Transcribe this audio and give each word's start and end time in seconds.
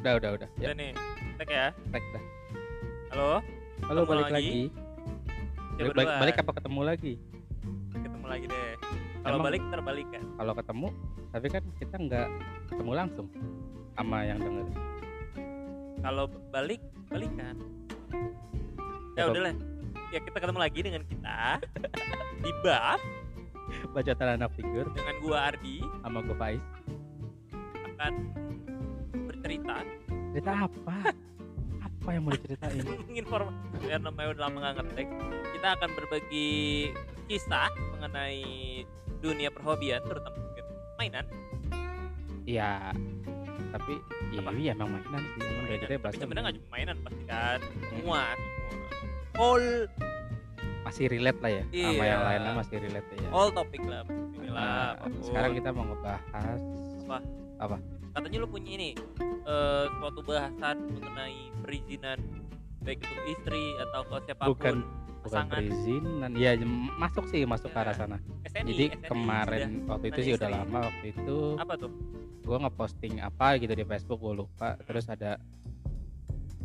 Udah, 0.00 0.12
udah, 0.16 0.30
udah. 0.34 0.48
Ya, 0.56 0.66
Udah 0.66 0.76
nih, 0.76 0.90
tag 1.36 1.48
ya. 1.50 1.66
tag 1.92 2.04
dah. 2.10 2.24
Halo, 3.10 3.28
Halo, 3.84 4.00
Ketemu 4.00 4.10
balik 4.10 4.26
lagi. 4.26 4.32
lagi. 4.32 4.60
siapa 5.70 5.80
Balik, 5.80 5.94
balik, 5.94 6.08
balik 6.18 6.36
apa 6.36 6.52
ketemu 6.54 6.80
lagi? 6.82 7.12
Ketemu 7.94 8.26
lagi 8.26 8.44
deh. 8.46 8.72
Kalau 9.20 9.38
balik 9.38 9.62
terbalik 9.66 10.08
kan. 10.08 10.24
Kalau 10.34 10.52
ketemu, 10.54 10.88
tapi 11.30 11.46
kan 11.48 11.62
kita 11.76 11.96
nggak 11.98 12.28
ketemu 12.66 12.92
langsung 12.94 13.26
sama 13.92 14.18
yang 14.22 14.38
denger. 14.38 14.66
Kalau 16.00 16.24
balik, 16.50 16.80
balikan. 17.06 17.54
Ya 19.14 19.22
Coba- 19.22 19.32
udahlah. 19.34 19.54
Ya 20.10 20.18
kita 20.18 20.36
ketemu 20.38 20.58
lagi 20.58 20.80
dengan 20.80 21.02
kita 21.04 21.36
di 22.42 22.50
bab 22.64 22.98
Bacotan 23.92 24.28
anak 24.34 24.50
figur 24.52 24.90
dengan 24.90 25.14
gua 25.20 25.38
Ardi 25.46 25.78
sama 26.00 26.18
gue 26.20 26.34
Faiz. 26.34 26.62
akan 27.94 28.12
bercerita 29.40 29.76
Cerita 30.30 30.52
apa? 30.62 30.96
apa 31.80 32.08
yang 32.12 32.22
mau 32.22 32.32
diceritain? 32.32 32.80
informasi 33.20 33.84
ya 33.84 33.96
namanya 33.98 34.28
udah 34.30 34.42
lama 34.46 34.56
nggak 34.62 34.74
ngetek 34.78 35.08
kita 35.52 35.68
akan 35.74 35.90
berbagi 35.96 36.50
kisah 37.26 37.68
mengenai 37.90 38.40
dunia 39.18 39.48
perhobian 39.48 40.00
terutama 40.02 40.36
mainan 40.96 41.24
Iya, 42.44 42.90
tapi 43.70 44.00
iya, 44.32 44.40
Apa? 44.42 44.50
iya 44.52 44.72
emang 44.74 44.90
mainan 44.90 45.22
sih. 45.22 45.40
Emang 45.40 45.64
dari 45.64 45.78
mainan 45.78 45.86
kita 45.86 45.96
tapi 46.02 46.16
sebenarnya 46.18 46.42
nggak 46.42 46.56
cuma 46.56 46.68
mainan 46.68 46.96
pasti 47.00 47.22
kan 47.24 47.58
semua 47.60 47.92
semua 47.92 48.22
all 49.38 49.64
masih 50.80 51.04
relate 51.06 51.40
lah 51.40 51.50
ya 51.52 51.64
sama 51.68 51.92
Iya. 51.94 52.04
yang 52.08 52.22
lainnya 52.24 52.52
masih 52.56 52.76
relate 52.80 53.08
ya. 53.12 53.28
all 53.30 53.48
topik 53.52 53.82
lah 53.84 54.02
inilah 54.34 54.56
Nah, 54.56 54.88
apa 54.96 55.04
pun. 55.06 55.20
sekarang 55.22 55.50
kita 55.52 55.68
mau 55.70 55.84
ngebahas 55.84 56.60
katanya 58.10 58.38
lu 58.38 58.48
punya 58.48 58.70
ini 58.72 58.90
eh 59.42 59.86
suatu 59.92 60.20
bahasan 60.20 60.76
mengenai 60.90 61.38
perizinan 61.60 62.18
baik 62.80 62.98
untuk 63.02 63.24
istri 63.28 63.64
atau 63.78 64.00
ke 64.02 64.16
siapa 64.24 64.44
pun 64.46 64.50
Bukan, 64.50 64.76
bukan 65.20 65.44
perizinan. 65.46 66.30
Iya, 66.32 66.56
jem- 66.56 66.96
masuk 66.96 67.28
sih 67.28 67.44
masuk 67.44 67.68
ke 67.68 67.78
arah 67.78 67.92
Ya. 67.92 67.98
sana. 67.98 68.16
SNI, 68.42 68.66
Jadi 68.66 68.84
SNI 68.90 69.04
kemarin 69.06 69.70
waktu 69.84 70.06
itu 70.08 70.20
sih 70.22 70.32
udah 70.34 70.50
lama 70.50 70.78
waktu 70.82 71.06
itu 71.12 71.38
apa 71.56 71.74
tuh 71.76 71.90
gue 72.40 72.56
ngeposting 72.58 73.14
apa 73.20 73.46
gitu 73.56 73.70
di 73.70 73.84
Facebook 73.84 74.18
gue 74.18 74.34
lupa 74.38 74.80
terus 74.80 75.06
ada 75.06 75.36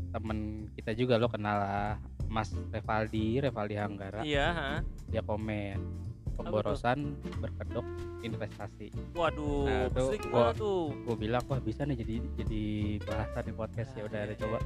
temen 0.10 0.38
kita 0.72 0.96
juga 0.96 1.20
lo 1.20 1.28
kenal 1.28 1.58
lah 1.58 1.94
Mas 2.26 2.50
Revaldi 2.72 3.38
Revaldi 3.38 3.76
Hanggara 3.76 4.24
iya 4.24 4.48
ha? 4.50 4.72
dia 5.06 5.20
komen 5.20 5.76
pemborosan 6.36 7.00
berkedok 7.36 7.86
investasi. 8.22 8.92
Waduh 9.12 9.66
Nah, 9.66 9.88
pusing 9.90 10.24
gua- 10.28 10.52
tuh. 10.52 10.92
gue 10.94 11.16
bilang 11.18 11.44
wah 11.46 11.58
bisa 11.58 11.84
nih 11.84 11.98
jadi 11.98 12.16
jadi 12.36 12.64
bahasan 13.02 13.44
di 13.44 13.54
podcast 13.54 13.92
ya. 13.94 14.04
Udah 14.04 14.20
ada 14.22 14.30
iya, 14.30 14.38
coba 14.38 14.58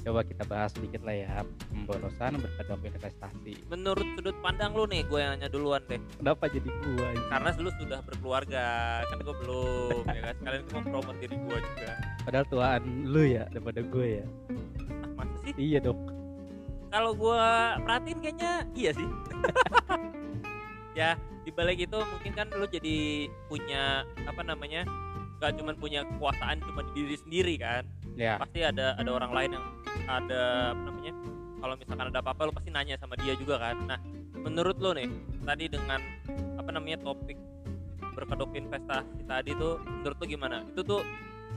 coba 0.00 0.20
kita 0.22 0.42
bahas 0.44 0.70
sedikit 0.72 1.02
lah 1.02 1.12
ya. 1.12 1.30
Pemborosan 1.68 2.38
berkedok 2.38 2.80
investasi. 2.82 3.52
Menurut 3.66 4.06
sudut 4.14 4.36
pandang 4.40 4.72
lu 4.72 4.84
nih 4.84 5.02
gue 5.02 5.18
yang 5.18 5.34
nanya 5.34 5.48
duluan 5.48 5.82
deh. 5.86 6.00
Kenapa 6.16 6.46
jadi 6.46 6.68
gua 6.68 7.06
ini? 7.10 7.24
karena 7.28 7.48
lu 7.56 7.70
sudah 7.76 8.00
berkeluarga 8.02 8.64
kan 9.04 9.18
gue 9.18 9.34
belum 9.36 10.02
ya 10.06 10.20
kan? 10.22 10.34
Sekalian 10.38 10.62
gue 10.62 10.74
mempromot 10.76 11.16
diri 11.18 11.36
gue 11.36 11.58
juga. 11.58 11.92
Padahal 12.20 12.46
tuaan 12.46 12.82
lu 13.04 13.22
ya 13.24 13.44
daripada 13.48 13.80
gue 13.80 14.06
ya. 14.18 14.26
Ah 14.90 15.10
masa 15.16 15.36
sih? 15.42 15.52
Iya 15.56 15.80
dok 15.82 15.98
kalau 16.90 17.14
gue 17.14 17.38
perhatiin 17.86 18.18
kayaknya 18.18 18.66
iya 18.74 18.90
sih 18.90 19.06
ya 20.92 21.14
dibalik 21.42 21.78
itu 21.80 21.96
mungkin 21.96 22.32
kan 22.34 22.46
lu 22.52 22.66
jadi 22.66 22.98
punya 23.46 24.02
apa 24.26 24.42
namanya 24.42 24.82
gak 25.38 25.56
cuman 25.56 25.72
punya 25.74 26.04
kekuasaan 26.04 26.60
cuma 26.60 26.84
di 26.92 27.00
diri 27.00 27.16
sendiri 27.16 27.54
kan? 27.56 27.82
Ya. 28.12 28.36
Pasti 28.36 28.60
ada 28.60 28.92
ada 28.94 29.08
orang 29.08 29.32
lain 29.32 29.50
yang 29.56 29.66
ada 30.04 30.42
apa 30.76 30.82
namanya 30.84 31.12
kalau 31.60 31.74
misalkan 31.76 32.06
ada 32.08 32.18
apa-apa 32.20 32.42
lu 32.44 32.52
pasti 32.52 32.68
nanya 32.68 32.96
sama 32.96 33.16
dia 33.16 33.32
juga 33.34 33.56
kan? 33.56 33.76
Nah 33.88 33.98
menurut 34.36 34.76
lo 34.76 34.92
nih 34.92 35.08
tadi 35.42 35.64
dengan 35.66 36.00
apa 36.56 36.70
namanya 36.70 37.00
topik 37.00 37.36
berkedok 38.12 38.52
investasi 38.52 39.24
tadi 39.24 39.56
tuh 39.56 39.80
menurut 39.80 40.16
lo 40.18 40.26
gimana? 40.26 40.56
Itu 40.68 40.82
tuh 40.82 41.00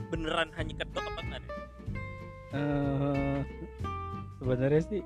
beneran 0.08 0.48
hanya 0.56 0.74
kedok 0.80 1.04
apa 1.04 1.20
enggak 1.20 1.40
nih? 1.42 1.52
eh 2.54 3.38
sebenarnya 4.38 4.82
sih 4.86 5.02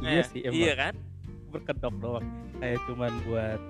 iya 0.00 0.22
Eh, 0.22 0.26
sih 0.30 0.40
emang. 0.46 0.56
iya 0.56 0.72
kan 0.78 0.94
berkedok 1.48 1.94
doang. 1.98 2.26
Kayak 2.60 2.78
cuman 2.86 3.12
buat 3.26 3.60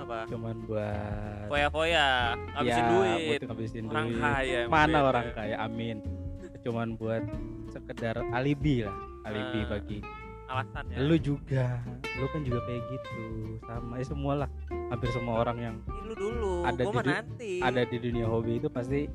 apa? 0.00 0.24
cuman 0.26 0.56
buat 0.64 1.46
foya-foya 1.52 2.34
ngabisin 2.56 2.82
ya, 2.82 2.90
duit. 2.90 3.40
ngabisin 3.46 3.84
orang 3.86 4.06
duit. 4.08 4.22
kaya 4.24 4.60
mana 4.66 4.98
beda. 4.98 5.08
orang 5.12 5.26
kaya 5.36 5.56
amin. 5.60 5.96
Cuman 6.60 6.88
buat 6.96 7.22
sekedar 7.70 8.16
alibi 8.34 8.82
lah 8.84 8.96
alibi 9.28 9.60
Ah. 9.62 9.68
bagi 9.76 9.98
alasan 10.50 10.84
ya 10.90 10.96
lu 11.04 11.16
juga. 11.20 11.78
Lu 12.18 12.26
kan 12.32 12.40
juga 12.42 12.60
kayak 12.66 12.82
gitu. 12.90 13.22
Sama 13.62 13.94
ya 14.00 14.04
semua 14.08 14.32
lah 14.44 14.50
hampir 14.90 15.08
semua 15.14 15.34
orang 15.46 15.58
yang 15.62 15.76
lu 16.02 16.14
dulu. 16.16 16.52
Ada 16.66 16.82
gua 16.90 17.02
di 17.06 17.12
nanti. 17.14 17.52
ada 17.62 17.82
di 17.86 17.96
dunia 18.02 18.26
hobi 18.26 18.58
itu 18.58 18.66
pasti 18.66 19.06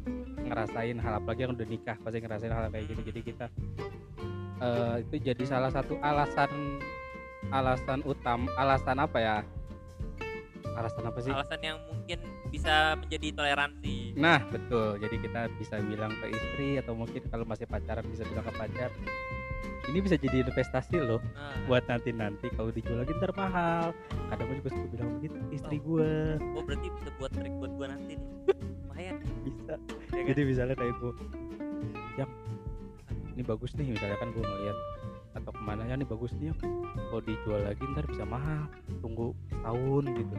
ngerasain 0.46 0.96
hal 1.02 1.14
apalagi 1.18 1.42
yang 1.50 1.54
udah 1.58 1.68
nikah 1.68 1.98
pasti 2.06 2.18
ngerasain 2.22 2.54
hal 2.54 2.70
kayak 2.70 2.86
gitu 2.94 3.02
jadi 3.10 3.20
kita 3.26 3.46
eh, 4.62 4.96
itu 5.02 5.16
jadi 5.34 5.44
salah 5.44 5.74
satu 5.74 5.98
alasan 6.00 6.78
alasan 7.52 8.00
utama 8.06 8.50
alasan 8.58 8.98
apa 9.02 9.18
ya? 9.22 9.38
Alasan 10.76 11.04
apa 11.08 11.20
sih? 11.24 11.32
Alasan 11.32 11.62
yang 11.64 11.78
mungkin 11.88 12.20
bisa 12.52 13.00
menjadi 13.00 13.28
toleransi. 13.32 14.20
Nah 14.20 14.44
betul, 14.50 15.00
jadi 15.00 15.16
kita 15.20 15.42
bisa 15.56 15.80
bilang 15.84 16.12
ke 16.20 16.26
istri 16.34 16.70
atau 16.80 16.94
mungkin 16.96 17.22
kalau 17.32 17.48
masih 17.48 17.68
pacaran 17.68 18.04
bisa 18.12 18.28
bilang 18.28 18.44
ke 18.44 18.54
pacar 18.56 18.92
ini 19.90 20.00
bisa 20.02 20.18
jadi 20.18 20.42
investasi 20.46 20.98
loh 20.98 21.22
nah, 21.38 21.54
buat 21.70 21.86
nanti-nanti 21.86 22.50
kalau 22.58 22.74
dijual 22.74 23.06
lagi 23.06 23.14
ntar 23.22 23.32
mahal. 23.38 23.94
Kadang 24.34 24.46
gue 24.50 24.58
juga 24.62 24.70
suka 24.74 24.88
bilang 24.90 25.10
begitu 25.22 25.38
istri 25.54 25.78
gue 25.78 26.10
gua. 26.42 26.62
Berarti 26.66 26.88
bisa 26.90 27.10
buat 27.22 27.32
trik 27.34 27.54
buat 27.62 27.72
gua 27.78 27.88
nanti 27.94 28.14
nih. 28.18 28.30
Lumayan. 28.86 29.16
Bisa. 29.46 29.74
Ya 30.14 30.22
kan? 30.22 30.26
jadi 30.34 30.42
misalnya 30.42 30.76
kayak 30.78 30.96
gue 30.98 31.14
yang 32.16 32.32
ini 33.36 33.44
bagus 33.44 33.72
nih 33.76 33.88
misalnya 33.92 34.18
kan 34.18 34.30
gue 34.32 34.44
ngeliat 34.44 34.78
atau 35.36 35.52
ke 35.52 35.62
mana 35.62 35.84
ya 35.84 36.00
ini 36.00 36.08
bagus 36.08 36.32
nih 36.40 36.56
kalau 37.12 37.22
dijual 37.22 37.62
lagi 37.68 37.84
ntar 37.92 38.08
bisa 38.08 38.24
mahal 38.24 38.72
tunggu 39.04 39.36
tahun 39.52 40.04
gitu. 40.16 40.36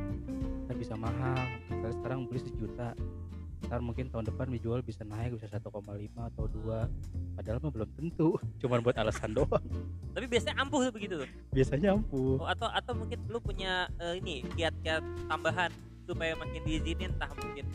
Ntar 0.66 0.76
bisa 0.80 0.94
mahal 0.96 1.38
misalnya 1.68 1.94
sekarang 2.00 2.18
beli 2.24 2.40
sejuta 2.40 2.88
ntar 3.66 3.80
mungkin 3.82 4.06
tahun 4.12 4.30
depan 4.30 4.46
dijual 4.52 4.80
bisa 4.84 5.02
naik 5.02 5.36
bisa 5.36 5.48
1,5 5.52 5.64
atau 6.32 6.44
dua. 6.48 6.88
Padahal 7.36 7.58
mah 7.60 7.72
belum 7.72 7.90
tentu 7.92 8.36
cuman 8.64 8.80
buat 8.80 8.96
alasan 8.96 9.36
doang. 9.36 9.64
Tapi 10.16 10.26
biasanya 10.28 10.56
ampuh 10.64 10.80
tuh 10.88 10.92
begitu 10.96 11.14
tuh? 11.20 11.28
Biasanya 11.52 11.88
ampuh. 11.96 12.40
Oh, 12.40 12.48
atau 12.48 12.68
atau 12.72 12.92
mungkin 12.96 13.20
lu 13.28 13.38
punya 13.42 13.90
eh, 14.00 14.16
ini 14.16 14.44
kiat-kiat 14.56 15.04
tambahan 15.28 15.70
supaya 16.06 16.38
makin 16.38 16.62
diizinin 16.62 17.12
entah 17.12 17.28
mungkin 17.34 17.66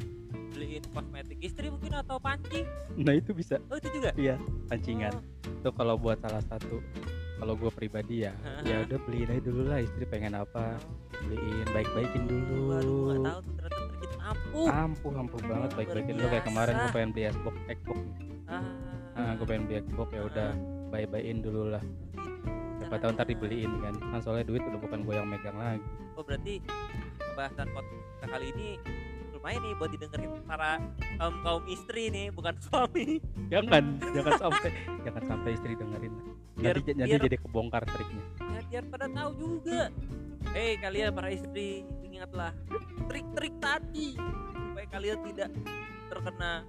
beliin 0.51 0.83
kosmetik 0.95 1.39
istri 1.43 1.67
mungkin 1.67 1.95
atau 1.95 2.19
panci 2.19 2.63
nah 2.95 3.15
itu 3.15 3.35
bisa. 3.35 3.59
Oh 3.67 3.75
itu 3.75 3.89
juga? 3.91 4.11
Iya 4.15 4.39
pancingan. 4.71 5.11
Oh, 5.15 5.40
itu 5.61 5.69
kalau 5.77 5.95
buat 5.95 6.17
salah 6.17 6.41
satu 6.49 6.81
kalau 7.37 7.53
gue 7.53 7.71
pribadi 7.73 8.25
ya 8.25 8.33
ya 8.65 8.81
udah 8.85 8.97
beliin 9.05 9.29
aja 9.29 9.41
dulu 9.45 9.61
lah 9.69 9.79
istri 9.81 10.05
pengen 10.09 10.33
apa 10.33 10.77
beliin 11.21 11.65
baik-baikin 11.69 12.25
dulu. 12.25 12.57
waduh 12.73 13.01
nggak 13.05 13.21
tahu 13.21 13.39
tuh 13.45 13.53
ternyata 13.53 13.81
ampuh. 14.31 14.67
Ampuh 14.69 15.13
ampuh 15.17 15.41
banget 15.45 15.69
baik-baikin. 15.75 16.13
Dulu 16.17 16.27
kayak 16.29 16.45
kemarin 16.47 16.73
gue 16.77 16.91
pengen 16.93 17.09
beli 17.13 17.23
Xbox 17.29 17.55
Xbox 17.67 17.99
ah, 18.49 18.63
nah, 19.17 19.33
gue 19.37 19.45
pengen 19.47 19.63
beli 19.67 19.77
Xbox 19.85 20.07
ya 20.11 20.21
udah 20.25 20.49
bye-byein 20.91 21.37
dulu 21.43 21.63
lah. 21.71 21.83
Siapa 22.81 22.95
tahu 22.97 23.11
ntar 23.15 23.27
dibeliin 23.29 23.71
kan. 23.79 23.95
Kan 23.97 24.19
soalnya 24.19 24.45
duit 24.47 24.61
udah 24.65 24.79
bukan 24.81 24.99
gue 25.05 25.13
yang 25.15 25.27
megang 25.29 25.57
lagi. 25.57 25.85
Oh 26.17 26.23
berarti 26.25 26.59
pembahasan 27.21 27.67
podcast 27.71 28.29
kali 28.29 28.45
ini 28.53 28.69
lumayan 29.41 29.57
nih 29.59 29.73
buat 29.73 29.89
didengerin 29.89 30.31
para 30.45 30.77
kaum 31.17 31.35
kaum 31.41 31.63
istri 31.65 32.13
nih 32.13 32.29
bukan 32.29 32.53
suami. 32.69 33.17
Jangan 33.49 33.97
jangan 34.13 34.33
sampai 34.37 34.69
jangan 35.01 35.23
sampai 35.25 35.49
istri 35.51 35.73
dengerin 35.73 36.13
Biar- 36.53 36.77
nanti, 36.77 36.91
nanti 36.93 37.09
biar- 37.09 37.25
jadi 37.25 37.37
kebongkar 37.41 37.83
triknya. 37.83 38.23
Ya 38.37 38.61
biar 38.69 38.83
pada 38.85 39.07
tahu 39.09 39.31
juga. 39.33 39.89
Hei 40.53 40.77
kalian 40.77 41.09
para 41.09 41.33
istri 41.33 41.81
ingatlah 42.05 42.53
trik-trik 43.09 43.57
tadi 43.57 44.13
supaya 44.61 44.87
kalian 44.87 45.19
tidak 45.25 45.49
terkena 46.05 46.61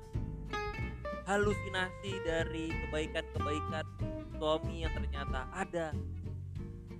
halusinasi 1.22 2.12
dari 2.24 2.72
kebaikan-kebaikan 2.72 3.84
suami 4.32 4.80
yang 4.80 4.92
ternyata 4.92 5.44
ada 5.52 5.92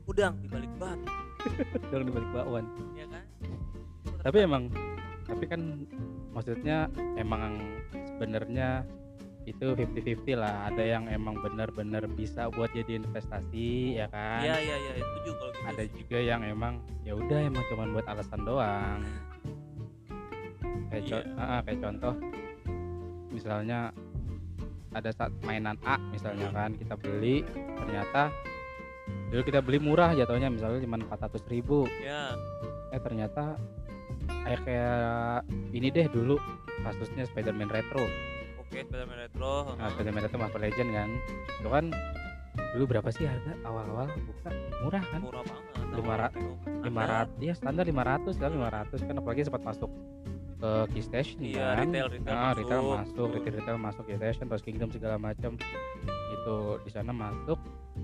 udang 0.04 0.36
di 0.36 0.48
balik 0.48 0.70
batu 0.76 1.08
jangan 1.88 2.04
dibalik 2.04 2.30
bakwan. 2.30 2.64
Ya 2.92 3.08
kan? 3.08 3.24
Tapi 4.20 4.36
emang 4.38 4.68
tapi 5.32 5.44
kan 5.48 5.88
maksudnya 6.30 6.86
emang 7.16 7.56
sebenarnya 8.12 8.84
itu 9.42 9.74
50-50 9.74 10.38
lah. 10.38 10.70
Ada 10.70 10.84
yang 10.86 11.10
emang 11.10 11.34
benar-benar 11.40 12.06
bisa 12.06 12.46
buat 12.46 12.70
jadi 12.70 13.00
investasi 13.00 13.98
ya 13.98 14.06
kan? 14.06 14.44
Iya 14.44 14.56
iya 14.60 14.76
iya. 14.78 14.92
Setuju 15.00 15.30
kalau 15.34 15.50
gitu 15.50 15.66
ada 15.66 15.82
juga 15.88 16.18
yang 16.20 16.40
emang 16.44 16.74
ya 17.02 17.16
udah 17.16 17.38
emang 17.42 17.64
cuman 17.66 17.88
buat 17.90 18.06
alasan 18.06 18.40
doang. 18.44 19.00
Kayak, 20.88 21.02
co- 21.08 21.24
Iya. 21.24 21.34
ah, 21.34 21.50
ah, 21.50 21.60
kayak 21.64 21.80
contoh. 21.80 22.14
Misalnya 23.32 23.78
ada 24.92 25.10
saat 25.10 25.32
mainan 25.42 25.80
A 25.82 25.96
misalnya 26.12 26.52
kan 26.52 26.76
kita 26.76 27.00
beli 27.00 27.40
ternyata 27.80 28.28
dulu 29.32 29.40
kita 29.40 29.64
beli 29.64 29.80
murah 29.80 30.12
jatuhnya 30.12 30.52
misalnya 30.52 30.84
cuma 30.84 31.00
400 31.00 31.42
ribu. 31.48 31.88
Ya 31.98 32.36
eh 32.92 33.00
ternyata 33.00 33.56
kayak 34.42 34.60
kayak 34.64 35.38
ini 35.72 35.88
deh 35.88 36.06
dulu 36.08 36.36
kasusnya 36.82 37.24
Spider-Man 37.24 37.68
Retro. 37.68 38.04
Oke 38.58 38.82
Spider-Man 38.82 39.18
Retro 39.20 39.52
nah. 39.72 39.88
Spider-Man 39.90 40.22
Retro 40.22 40.38
Marvel 40.38 40.62
Legend 40.62 40.90
kan. 40.90 41.10
Itu 41.56 41.68
kan 41.68 41.84
dulu 42.74 42.84
berapa 42.86 43.08
sih 43.08 43.24
harga? 43.24 43.52
Awal-awal 43.62 44.08
buka 44.20 44.50
murah 44.80 45.04
kan? 45.04 45.20
Murah 45.20 45.42
banget 45.42 45.64
Lima 45.92 46.14
ra- 46.16 46.34
lima 46.82 47.02
ratus 47.04 47.36
ya 47.38 47.52
standar 47.52 47.84
500 47.84 48.32
kan 48.34 48.50
500 48.50 48.96
kan 49.02 49.14
apalagi 49.14 49.44
sempat 49.44 49.62
masuk 49.62 49.90
ke 50.56 50.70
Keystation 50.90 51.38
iya 51.42 51.74
kan. 51.74 51.84
retail 51.84 52.06
retail 52.08 52.32
Ah, 52.32 52.40
masuk 52.48 52.58
retail 52.58 52.82
masuk, 52.82 53.28
retail 53.28 53.54
retail 53.54 53.78
masuk 53.78 54.04
ya 54.06 54.16
Station, 54.16 54.46
terus 54.48 54.62
Kingdom 54.62 54.88
segala 54.88 55.16
macam 55.18 55.52
itu 56.32 56.56
di 56.80 56.90
sana 56.90 57.12
masuk. 57.12 57.58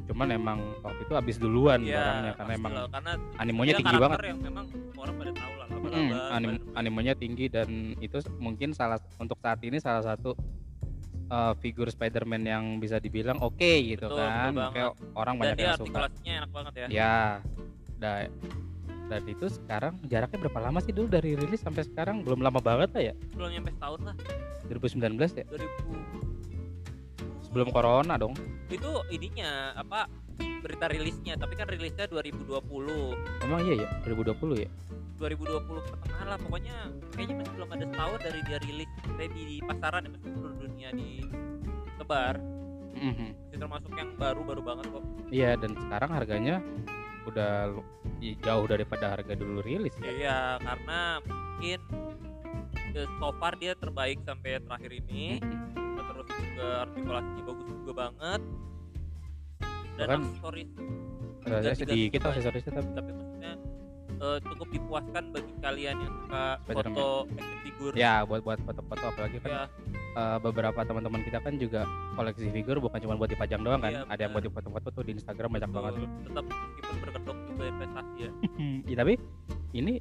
Cuman 0.05 0.29
emang 0.29 0.58
waktu 0.79 1.00
itu 1.00 1.12
habis 1.12 1.37
duluan 1.37 1.81
Iya, 1.81 1.96
barangnya 1.96 2.32
karena 2.34 2.52
emang 2.55 2.73
karena 2.88 3.12
animonya 3.38 3.73
tinggi 3.75 3.96
banget. 3.96 4.19
yang 4.23 4.41
memang 4.43 4.67
orang 4.94 5.14
pada 5.17 5.32
tahu 5.32 5.52
Mm, 5.88 6.08
laba-laba 6.08 6.37
anim, 6.37 6.52
animonya 6.75 7.14
tinggi 7.14 7.46
dan 7.49 7.69
itu 7.99 8.19
mungkin 8.37 8.73
salah 8.73 9.00
untuk 9.17 9.38
saat 9.40 9.61
ini 9.64 9.81
salah 9.81 10.05
satu 10.05 10.37
uh, 11.29 11.52
figur 11.58 11.88
Spider-Man 11.88 12.43
yang 12.44 12.64
bisa 12.79 12.99
dibilang 12.99 13.38
oke 13.40 13.56
gitu 13.82 14.08
Betul, 14.08 14.19
kan. 14.20 14.52
betul 14.52 14.62
Makanya 14.64 14.88
orang 15.17 15.35
dan 15.35 15.43
banyak 15.43 15.56
dia 15.56 15.64
yang 15.64 15.79
suka. 15.79 15.87
artikulasinya 15.88 16.32
enak 16.38 16.50
banget 16.52 16.73
ya. 16.73 16.87
Ya. 16.88 17.19
Da, 17.99 18.12
dan 19.08 19.23
itu 19.25 19.46
sekarang 19.49 19.96
jaraknya 20.06 20.38
berapa 20.46 20.61
lama 20.61 20.79
sih 20.79 20.93
dulu 20.93 21.08
dari 21.08 21.35
rilis 21.35 21.64
sampai 21.64 21.82
sekarang? 21.82 22.23
Belum 22.23 22.44
lama 22.44 22.61
banget 22.61 22.93
lah 22.94 23.02
ya? 23.11 23.14
Belum 23.34 23.49
nyampe 23.50 23.73
setahun 23.75 24.00
lah. 24.05 24.14
2019 24.69 25.17
ya? 25.32 25.44
2000 25.49 26.29
sebelum 27.49 27.73
corona 27.73 28.20
dong. 28.20 28.37
Itu 28.69 29.00
ininya 29.08 29.73
apa 29.73 30.05
berita 30.38 30.87
rilisnya 30.91 31.34
tapi 31.34 31.55
kan 31.55 31.67
rilisnya 31.70 32.06
2020 32.11 32.46
emang 33.46 33.61
iya 33.67 33.87
ya? 33.87 33.88
2020 34.06 34.67
ya 34.67 34.70
2020 35.19 35.50
pertengahan 35.85 36.26
lah 36.26 36.38
pokoknya 36.38 36.76
kayaknya 37.11 37.35
masih 37.37 37.53
belum 37.53 37.69
ada 37.69 37.85
setahun 37.85 38.19
dari 38.20 38.41
dia 38.43 38.59
rilis 38.61 38.91
dari 39.11 39.29
di 39.35 39.56
pasaran 39.61 40.00
ya 40.00 40.11
masih 40.11 40.29
seluruh 40.32 40.56
dunia 40.59 40.88
disebar 40.93 42.35
Mhm. 42.91 43.26
masih 43.44 43.59
termasuk 43.59 43.93
yang 43.93 44.11
baru 44.15 44.41
baru 44.43 44.62
banget 44.65 44.87
kok 44.88 45.05
Iya 45.29 45.50
dan 45.55 45.70
sekarang 45.76 46.11
harganya 46.11 46.56
udah 47.25 47.76
jauh 48.41 48.67
daripada 48.67 49.12
harga 49.12 49.35
dulu 49.35 49.61
rilis 49.61 49.93
ya. 49.99 50.09
iya 50.09 50.38
karena 50.59 51.00
mungkin 51.20 51.81
eh, 52.91 53.09
so 53.15 53.29
far 53.37 53.55
dia 53.55 53.75
terbaik 53.75 54.19
sampai 54.23 54.59
terakhir 54.59 54.91
ini 54.97 55.38
Mhm. 55.38 55.99
terus 56.00 56.29
juga 56.32 56.69
artikulasinya 56.82 57.43
bagus 57.44 57.67
juga 57.69 57.93
banget 58.00 58.41
dan 59.93 60.06
Bahkan- 60.09 60.23
aksesoris 60.25 60.70
Rasanya 61.41 61.76
sedikit 61.76 62.20
aksesorisnya 62.25 62.73
tapi 62.73 62.91
tapi 62.93 63.11
maksudnya 63.11 63.53
eh, 64.19 64.38
cukup 64.44 64.69
dipuaskan 64.75 65.25
bagi 65.31 65.53
kalian 65.62 65.97
yang 66.03 66.15
suka 66.25 66.43
Spider-Man. 66.62 66.94
foto 66.94 67.06
action 67.38 67.59
figure. 67.65 67.94
Ya 67.94 68.15
buat 68.26 68.41
buat 68.43 68.59
foto-foto 68.62 69.05
apalagi 69.15 69.37
kan 69.43 69.50
ya 69.50 69.65
eh, 70.19 70.38
beberapa 70.43 70.81
teman-teman 70.82 71.20
kita 71.25 71.38
kan 71.43 71.55
juga 71.56 71.87
koleksi 72.19 72.47
figur 72.50 72.76
bukan 72.82 72.99
cuma 73.03 73.15
buat 73.17 73.31
dipajang 73.31 73.61
doang 73.62 73.81
kan? 73.81 73.93
Iya, 73.94 74.03
ada 74.06 74.20
yang 74.20 74.32
buat 74.35 74.44
dipoto-foto 74.44 74.88
tuh 74.93 75.03
di 75.06 75.12
Instagram 75.17 75.49
banyak 75.55 75.70
banget 75.70 75.93
betul. 75.99 76.09
tetap 76.26 76.44
meskipun 76.47 76.97
berkedok 77.03 77.37
juga 77.55 77.65
investasi 77.67 78.17
ya. 78.19 78.31
Ya, 78.88 78.97
tapi 79.05 79.15
ini 79.76 80.00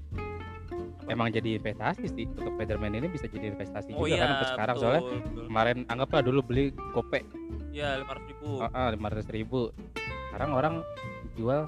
emang 1.12 1.28
jadi 1.32 1.60
investasi 1.60 2.06
sih. 2.08 2.26
Untuk 2.28 2.56
Spider-Man 2.56 2.98
ini 2.98 3.08
bisa 3.12 3.28
jadi 3.28 3.52
investasi 3.54 3.94
oh 3.96 4.04
juga 4.04 4.16
iya 4.16 4.18
kan 4.20 4.30
sampai 4.34 4.48
sekarang. 4.52 4.76
Betul, 4.76 4.84
soalnya 4.84 5.04
betul. 5.06 5.46
kemarin 5.48 5.78
anggaplah 5.88 6.22
dulu 6.24 6.40
beli 6.44 6.66
gope 6.96 7.22
ya 7.78 8.02
lima 8.02 8.12
ratus 8.18 8.28
ribu. 8.34 8.50
Lima 8.74 9.08
ratus 9.14 9.30
ribu. 9.30 9.62
Sekarang 10.30 10.50
orang 10.58 10.74
jual 11.38 11.62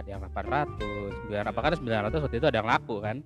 ada 0.00 0.08
yang 0.08 0.20
800 0.24 1.28
900 1.28 1.50
apa 1.52 1.60
kan 1.60 1.72
900 1.76 2.24
waktu 2.24 2.36
itu 2.40 2.46
ada 2.48 2.58
yang 2.58 2.68
laku 2.68 2.96
kan 2.98 3.16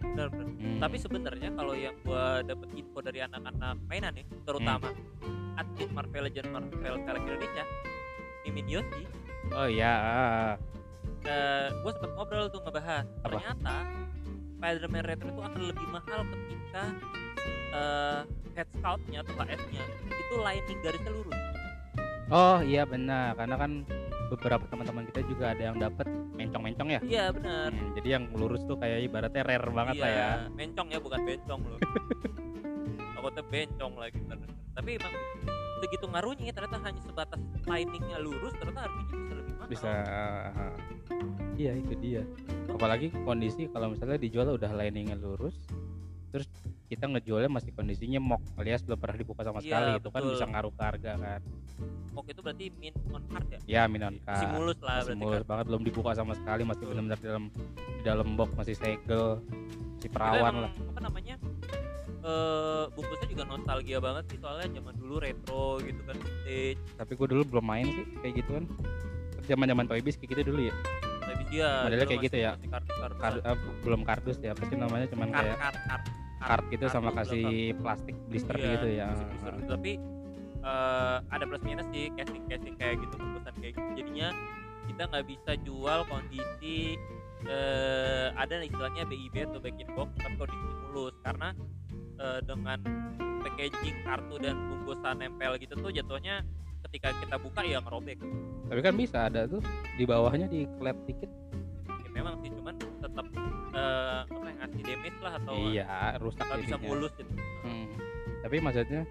benar 0.00 0.28
benar 0.30 0.46
Hmm. 0.54 0.80
tapi 0.80 0.96
sebenarnya 0.96 1.52
kalau 1.52 1.76
yang 1.76 1.92
gua 2.06 2.40
dapet 2.40 2.72
info 2.72 3.04
dari 3.04 3.20
anak-anak 3.20 3.76
mainan 3.84 4.16
nih 4.16 4.24
terutama 4.42 4.88
Hmm. 5.20 5.60
admin 5.60 5.90
Marvel 5.92 6.22
Legends 6.24 6.50
Marvel 6.50 6.94
Select 7.04 7.24
Indonesia 7.26 7.64
Mimin 8.42 8.66
Yoshi 8.66 9.02
oh 9.52 9.68
iya 9.68 9.92
eh 11.24 11.66
gue 11.72 11.92
sempet 11.92 12.10
ngobrol 12.16 12.48
tuh 12.48 12.60
ngebahas 12.60 13.04
Apa? 13.20 13.40
ternyata 13.40 13.74
Spider-Man 14.56 15.04
Retro 15.04 15.28
itu 15.28 15.40
akan 15.40 15.62
lebih 15.68 15.86
mahal 15.88 16.20
ketika 16.32 16.82
eh 17.74 18.20
head 18.54 18.68
scoutnya 18.72 19.18
atau 19.20 19.34
HS-nya 19.36 19.84
itu 20.08 20.34
lining 20.38 20.78
garisnya 20.80 21.10
lurus 21.12 21.40
Oh 22.32 22.58
iya 22.64 22.88
benar 22.88 23.36
karena 23.36 23.56
kan 23.60 23.72
beberapa 24.34 24.64
teman-teman 24.66 25.06
kita 25.08 25.20
juga 25.24 25.44
ada 25.54 25.62
yang 25.64 25.76
dapat 25.78 26.06
mencong-mencong 26.34 26.88
ya. 26.90 27.00
iya 27.06 27.24
benar 27.30 27.70
Hmm, 27.70 27.94
jadi 27.94 28.08
yang 28.18 28.24
lurus 28.34 28.62
tuh 28.66 28.76
kayak 28.76 29.06
ibaratnya 29.06 29.42
rare 29.46 29.70
banget 29.70 29.94
lah 29.96 30.10
ya. 30.10 30.18
iya 30.18 30.30
mencong 30.50 30.88
ya 30.90 30.98
bukan 30.98 31.20
bencong 31.22 31.60
loh 31.64 31.78
takutnya 33.14 33.42
bencong 33.46 33.92
lagi 33.96 34.18
ntar. 34.26 34.38
tapi 34.74 34.90
emang 34.98 35.14
segitu 35.80 36.06
ngaruhnya 36.08 36.52
ternyata 36.52 36.78
hanya 36.80 37.00
sebatas 37.00 37.40
liningnya 37.64 38.18
lurus 38.18 38.52
ternyata 38.56 38.80
harganya 38.84 39.04
bisa 39.14 39.34
lebih 39.34 39.52
mahal 39.54 39.68
Bisa 39.70 39.90
uh, 40.50 40.74
Iya 41.54 41.70
itu 41.78 41.94
dia. 42.02 42.22
Apalagi 42.66 43.14
kondisi 43.22 43.70
kalau 43.70 43.94
misalnya 43.94 44.18
dijual 44.18 44.58
udah 44.58 44.74
liningnya 44.74 45.14
lurus 45.14 45.54
terus 46.34 46.50
kita 46.90 47.06
ngejualnya 47.06 47.46
masih 47.46 47.70
kondisinya 47.70 48.18
mock 48.18 48.42
alias 48.58 48.82
belum 48.82 48.98
pernah 48.98 49.16
dibuka 49.22 49.46
sama 49.46 49.62
Iya, 49.62 49.70
sekali 49.70 49.90
itu 50.02 50.08
kan 50.10 50.22
bisa 50.26 50.44
ngaruh 50.50 50.72
ke 50.74 50.82
harga 50.82 51.12
kan? 51.14 51.40
Oke 52.18 52.28
itu 52.34 52.40
berarti 52.42 52.64
min 52.74 52.94
on 53.14 53.22
card 53.30 53.46
ya? 53.54 53.58
Ya 53.70 53.82
minon 53.86 54.18
masih 54.26 54.48
mulus 54.50 54.78
lah 54.82 55.06
masih 55.06 55.14
mulus 55.14 55.42
kan. 55.46 55.50
banget 55.54 55.64
belum 55.70 55.82
dibuka 55.86 56.10
sama 56.18 56.34
sekali 56.34 56.62
masih 56.66 56.84
benar-benar 56.90 57.18
di 57.22 57.26
dalam 57.30 57.44
di 57.70 58.02
dalam 58.02 58.28
box 58.34 58.50
masih 58.58 58.74
segel 58.74 59.38
masih 59.94 60.10
perawan 60.10 60.54
lah. 60.66 60.72
apa 60.74 61.00
namanya 61.06 61.34
eh 62.24 62.84
bungkusnya 62.98 63.28
juga 63.30 63.44
nostalgia 63.46 63.98
banget 64.02 64.24
sih 64.34 64.38
soalnya 64.42 64.66
zaman 64.74 64.94
dulu 64.98 65.14
retro 65.22 65.78
gitu 65.86 66.02
kan 66.02 66.16
vintage. 66.18 66.80
Tapi 66.98 67.12
gue 67.14 67.26
dulu 67.30 67.42
belum 67.46 67.64
main 67.64 67.86
sih 67.86 68.04
kayak 68.26 68.34
gitu 68.42 68.50
kan. 68.58 68.64
Zaman 69.46 69.66
zaman 69.70 69.84
Toy 69.86 70.00
Biz 70.02 70.18
kayak 70.18 70.30
gitu 70.34 70.42
dulu 70.50 70.60
ya. 70.66 70.74
Tapi 71.24 71.42
dia 71.52 71.68
Modelnya 71.86 72.02
dulu 72.02 72.10
kayak 72.10 72.24
gitu 72.26 72.36
ya? 72.42 72.50
masih 72.58 72.70
kartu-kartu 72.74 73.18
Kard, 73.22 73.36
eh, 73.44 73.56
belum 73.86 74.00
kardus 74.02 74.36
ya 74.42 74.50
apa 74.50 74.62
sih 74.66 74.76
namanya 74.76 75.06
cuman 75.12 75.28
kart 75.30 75.44
kayak 75.44 75.58
kart 75.60 75.78
kart 75.88 76.04
kart 76.44 76.64
gitu 76.68 76.86
sama 76.86 77.10
kasih 77.10 77.72
plastik 77.78 78.16
blister 78.28 78.54
Iya, 78.54 78.68
gitu 78.76 78.88
ya. 78.90 79.08
blister. 79.10 79.52
Gitu. 79.56 79.70
tapi 79.70 79.92
eh, 80.60 81.16
ada 81.28 81.44
plus 81.44 81.62
minus 81.62 81.86
sih 81.88 82.12
casing 82.12 82.44
casing 82.46 82.74
kayak 82.76 83.00
gitu 83.00 83.14
bungkusan 83.16 83.54
kayak 83.58 83.72
gitu. 83.74 83.88
Jadinya 83.96 84.28
kita 84.84 85.02
nggak 85.08 85.24
bisa 85.26 85.52
jual 85.60 85.98
kondisi 86.06 87.00
eh, 87.44 88.28
ada 88.32 88.60
istilahnya 88.60 89.04
BIB 89.04 89.34
atau 89.44 89.60
back 89.60 89.76
in 89.76 89.88
box 89.92 90.08
tapi 90.16 90.36
kondisi 90.36 90.64
mulus. 90.82 91.14
Karena 91.20 91.48
eh, 92.16 92.40
dengan 92.44 92.78
packaging 93.40 93.96
kartu 94.02 94.34
dan 94.38 94.56
bungkusan 94.68 95.20
nempel 95.20 95.52
gitu 95.56 95.76
tuh 95.76 95.92
jatuhnya 95.92 96.40
ketika 96.88 97.12
kita 97.16 97.36
buka 97.36 97.60
ya 97.60 97.80
ngerobek. 97.80 98.20
Tapi 98.64 98.80
kan 98.80 98.94
bisa 98.94 99.28
ada 99.28 99.44
tuh 99.44 99.60
di 99.96 100.04
bawahnya 100.04 100.48
di 100.48 100.64
klep 100.76 100.96
dikit. 101.04 101.28
Ya 102.04 102.10
memang 102.12 102.40
sih 102.40 102.48
cuman 102.52 102.74
tetap 102.76 103.26
yang 103.28 104.33
ngasih 104.64 104.82
damage 104.82 105.18
lah 105.20 105.32
atau 105.36 105.54
iya 105.68 106.16
rusak 106.16 106.44
nggak 106.48 106.60
bisa 106.64 106.76
mulus 106.80 107.12
gitu. 107.20 107.32
Hmm. 107.64 107.86
tapi 108.40 108.56
maksudnya 108.60 109.02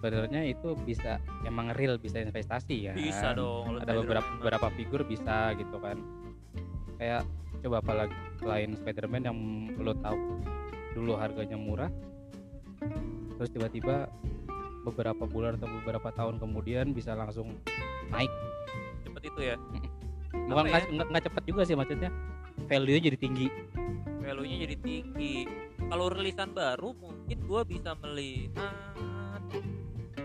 sebenarnya 0.00 0.42
itu 0.48 0.68
bisa 0.88 1.20
emang 1.44 1.76
real 1.76 2.00
bisa 2.00 2.24
investasi 2.24 2.90
ya 2.90 2.92
bisa 2.96 3.36
dong 3.36 3.78
ada 3.78 3.92
beberapa 4.00 4.28
beberapa 4.40 4.66
figur 4.74 5.04
bisa 5.04 5.52
gitu 5.54 5.76
kan. 5.78 6.00
Kayak 6.96 7.28
coba 7.60 7.76
apalagi 7.84 8.16
selain 8.40 8.72
Spider-Man 8.80 9.22
yang 9.28 9.38
lo 9.76 9.92
tahu 10.00 10.16
dulu 10.96 11.20
harganya 11.20 11.60
murah 11.60 11.92
terus 13.36 13.52
tiba-tiba 13.52 14.08
beberapa 14.88 15.28
bulan 15.28 15.60
atau 15.60 15.68
beberapa 15.84 16.08
tahun 16.16 16.40
kemudian 16.40 16.96
bisa 16.96 17.12
langsung 17.12 17.60
naik. 18.08 18.32
Cepet 19.04 19.22
itu 19.28 19.40
ya? 19.52 19.56
Bukan 20.32 20.64
nggak 20.64 21.06
nggak 21.12 21.24
cepet 21.28 21.42
juga 21.44 21.62
sih 21.68 21.76
maksudnya 21.76 22.08
value 22.68 23.00
jadi 23.04 23.18
tinggi 23.20 23.48
value 24.30 24.46
nya 24.46 24.56
jadi 24.62 24.76
tinggi. 24.78 25.34
Kalau 25.90 26.06
rilisan 26.06 26.54
baru 26.54 26.94
mungkin 26.94 27.38
gua 27.50 27.66
bisa 27.66 27.98
melihat 27.98 29.42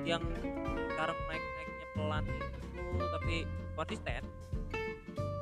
yang 0.06 0.22
sekarang 0.94 1.18
naik 1.26 1.42
naiknya 1.42 1.88
pelan 1.98 2.24
itu 2.30 2.62
tapi 3.10 3.36
konsisten 3.74 4.22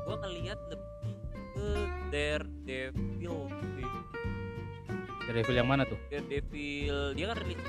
gua 0.07 0.15
ngelihat 0.23 0.59
lebih 0.71 1.15
ke 1.53 1.67
Daredevil 2.09 3.37
dari 5.23 5.39
film 5.43 5.57
yang 5.57 5.69
mana 5.69 5.83
tuh? 5.83 5.99
Daredevil 6.07 7.15
dia 7.15 7.25
kan 7.29 7.37
rilis 7.43 7.59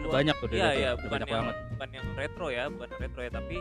banyak 0.00 0.34
tuh 0.40 0.48
Iya 0.48 0.56
Daredevil. 0.64 0.80
iya 0.80 0.90
Udah 0.90 1.02
bukan 1.04 1.12
banyak 1.12 1.28
yang 1.28 1.36
banget. 1.44 1.56
bukan 1.70 1.88
yang 1.92 2.06
retro 2.16 2.46
ya 2.48 2.64
bukan 2.72 2.88
retro 2.96 3.20
ya 3.20 3.30
tapi 3.30 3.56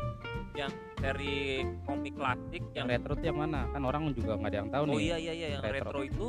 yang 0.58 0.72
dari 1.00 1.64
komik 1.86 2.14
klasik 2.18 2.64
yang 2.74 2.86
yang, 2.86 2.88
retro 2.90 3.14
tuh 3.16 3.26
yang 3.30 3.40
mana 3.40 3.70
kan 3.72 3.82
orang 3.86 4.12
juga 4.12 4.36
nggak 4.36 4.50
ada 4.52 4.58
yang 4.58 4.70
tahu 4.70 4.84
oh 4.84 4.90
nih 4.92 5.00
iya 5.00 5.18
iya 5.18 5.34
iya 5.34 5.48
yang 5.58 5.64
retro. 5.64 6.00
retro. 6.00 6.00
itu 6.04 6.28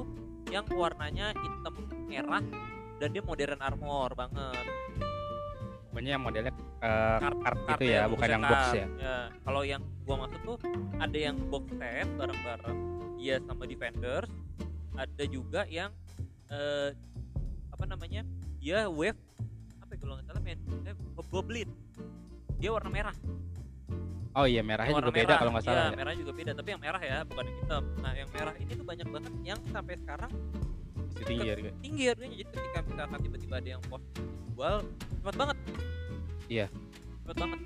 yang 0.51 0.65
warnanya 0.71 1.27
hitam 1.35 1.75
merah 2.11 2.45
dan 3.01 3.09
dia 3.15 3.23
modern 3.25 3.61
armor 3.63 4.11
banget 4.13 4.67
pokoknya 5.91 6.11
yang 6.17 6.23
modelnya 6.23 6.53
eh, 6.81 7.19
Kart- 7.19 7.41
kart 7.43 7.59
kart 7.67 7.79
gitu 7.83 7.85
ya, 7.91 8.03
bukan 8.07 8.17
bungkusnya 8.17 8.31
yang 8.31 8.43
box 8.47 8.63
kart. 8.63 8.79
ya. 8.79 9.17
Kalau 9.43 9.63
yang 9.67 9.83
gua 10.07 10.17
maksud 10.25 10.41
tuh 10.47 10.59
ada 10.97 11.19
yang 11.19 11.37
box 11.51 11.65
set 11.77 12.09
bareng-bareng 12.15 12.79
dia 13.21 13.37
sama 13.45 13.65
Defenders, 13.69 14.31
ada 14.97 15.25
juga 15.29 15.69
yang 15.69 15.91
eh, 16.49 16.97
apa 17.69 17.85
namanya? 17.85 18.25
Dia 18.65 18.89
wave 18.89 19.19
apa 19.83 19.93
ya 19.93 19.99
kalau 20.01 20.13
nggak 20.17 20.27
salah 20.31 20.41
main 20.41 20.59
eh, 20.89 20.97
Goblin. 21.29 21.69
Dia 22.57 22.71
warna 22.73 22.89
merah. 22.89 23.17
Oh 24.31 24.47
iya 24.47 24.63
merahnya 24.63 24.95
juga 24.95 25.11
beda 25.11 25.27
merah. 25.27 25.39
kalau 25.39 25.51
nggak 25.51 25.65
salah 25.67 25.75
Iya, 25.77 25.91
ya. 25.91 25.97
merah 25.99 26.13
juga 26.15 26.33
beda, 26.33 26.51
tapi 26.55 26.69
yang 26.71 26.81
merah 26.81 27.03
ya, 27.03 27.19
bukan 27.27 27.45
yang 27.45 27.57
hitam. 27.59 27.83
Nah, 27.99 28.13
yang 28.15 28.29
merah 28.31 28.55
ini 28.57 28.73
tuh 28.73 28.87
banyak 28.87 29.09
banget 29.11 29.33
yang 29.43 29.61
sampai 29.67 29.95
sekarang 29.99 30.31
Masih 31.11 31.25
tinggi 31.27 31.47
harga. 31.51 31.71
tinggi 31.83 32.03
harganya. 32.07 32.37
Jadi 32.39 32.51
ketika 32.55 32.79
misalkan 32.87 33.19
tiba-tiba 33.21 33.55
ada 33.59 33.69
yang 33.69 33.83
post 33.91 34.07
jual, 34.55 34.77
cepat 35.19 35.35
banget. 35.35 35.57
Iya. 36.47 36.67
Cepat 37.21 37.37
banget. 37.37 37.61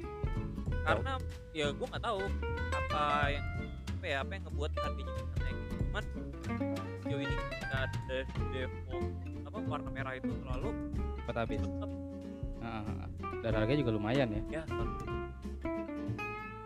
Karena 0.85 1.13
ya 1.53 1.67
gue 1.69 1.87
nggak 1.87 2.03
tahu 2.03 2.21
apa 2.73 3.05
yang 3.29 3.45
apa 3.95 4.05
ya 4.05 4.17
apa 4.21 4.31
yang 4.33 4.43
ngebuat 4.45 4.71
harganya 4.75 5.13
bisa 5.13 5.37
naik. 5.39 5.59
Cuman 5.79 6.05
sejauh 7.01 7.21
ini 7.21 7.35
ketika 7.37 7.77
ada 7.85 8.19
default 8.51 9.07
apa 9.45 9.59
warna 9.65 9.91
merah 9.91 10.13
itu 10.17 10.29
selalu 10.41 10.69
Cepat 11.21 11.37
habis. 11.39 11.61
tetap 11.61 11.91
Heeh. 12.61 13.05
Dan 13.45 13.51
harganya 13.53 13.79
juga 13.81 13.93
lumayan 13.93 14.29
ya. 14.29 14.43
ya 14.49 14.63
selalu. 14.65 14.93